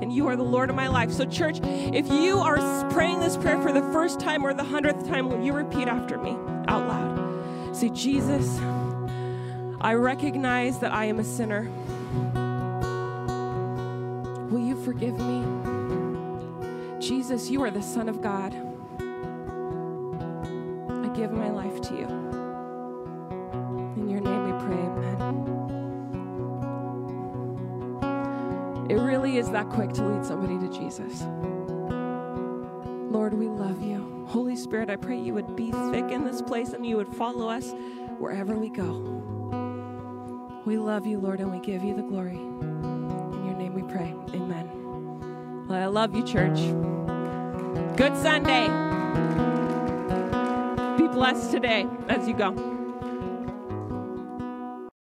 and 0.00 0.12
you 0.12 0.28
are 0.28 0.36
the 0.36 0.44
Lord 0.44 0.70
of 0.70 0.76
my 0.76 0.86
life. 0.86 1.10
So 1.10 1.24
church, 1.24 1.58
if 1.62 2.08
you 2.08 2.38
are 2.38 2.58
praying 2.90 3.18
this 3.18 3.36
prayer 3.36 3.60
for 3.60 3.72
the 3.72 3.82
first 3.92 4.20
time 4.20 4.44
or 4.44 4.54
the 4.54 4.62
100th 4.62 5.08
time, 5.08 5.28
will 5.28 5.42
you 5.42 5.52
repeat 5.52 5.88
after 5.88 6.18
me 6.18 6.36
out 6.68 6.86
loud? 6.88 7.76
Say 7.76 7.90
Jesus, 7.90 8.58
I 9.80 9.94
recognize 9.94 10.78
that 10.80 10.92
I 10.92 11.04
am 11.04 11.18
a 11.18 11.24
sinner. 11.24 11.70
Will 14.50 14.66
you 14.66 14.76
forgive 14.84 15.18
me? 15.18 15.44
Jesus, 17.00 17.50
you 17.50 17.62
are 17.62 17.70
the 17.70 17.82
Son 17.82 18.08
of 18.08 18.20
God. 18.22 18.54
I 20.90 21.08
give 21.14 21.32
my 21.32 21.50
life 21.50 21.80
to 21.82 21.94
you. 21.94 22.08
In 23.96 24.08
your 24.08 24.20
name 24.20 24.44
we 24.44 24.52
pray, 24.64 24.78
amen. 24.78 25.56
It 28.90 28.96
really 28.96 29.36
is 29.36 29.50
that 29.50 29.68
quick 29.68 29.92
to 29.94 30.02
lead 30.04 30.24
somebody 30.24 30.58
to 30.58 30.68
Jesus. 30.72 31.22
Lord, 33.12 33.34
we 33.34 33.48
love 33.48 33.82
you. 33.82 33.95
Holy 34.36 34.54
Spirit, 34.54 34.90
I 34.90 34.96
pray 34.96 35.18
you 35.18 35.32
would 35.32 35.56
be 35.56 35.70
thick 35.70 36.10
in 36.10 36.26
this 36.26 36.42
place 36.42 36.74
and 36.74 36.84
you 36.84 36.98
would 36.98 37.08
follow 37.08 37.48
us 37.48 37.72
wherever 38.18 38.54
we 38.54 38.68
go. 38.68 38.92
We 40.66 40.76
love 40.76 41.06
you, 41.06 41.18
Lord, 41.18 41.40
and 41.40 41.50
we 41.50 41.58
give 41.58 41.82
you 41.82 41.96
the 41.96 42.02
glory. 42.02 42.36
In 42.36 43.46
your 43.46 43.56
name 43.56 43.72
we 43.72 43.80
pray. 43.90 44.14
Amen. 44.34 45.66
Well, 45.66 45.82
I 45.82 45.86
love 45.86 46.14
you, 46.14 46.22
church. 46.22 46.58
Good 47.96 48.14
Sunday. 48.18 48.66
Be 50.98 51.08
blessed 51.08 51.50
today 51.50 51.86
as 52.10 52.28
you 52.28 52.34
go. 52.34 52.75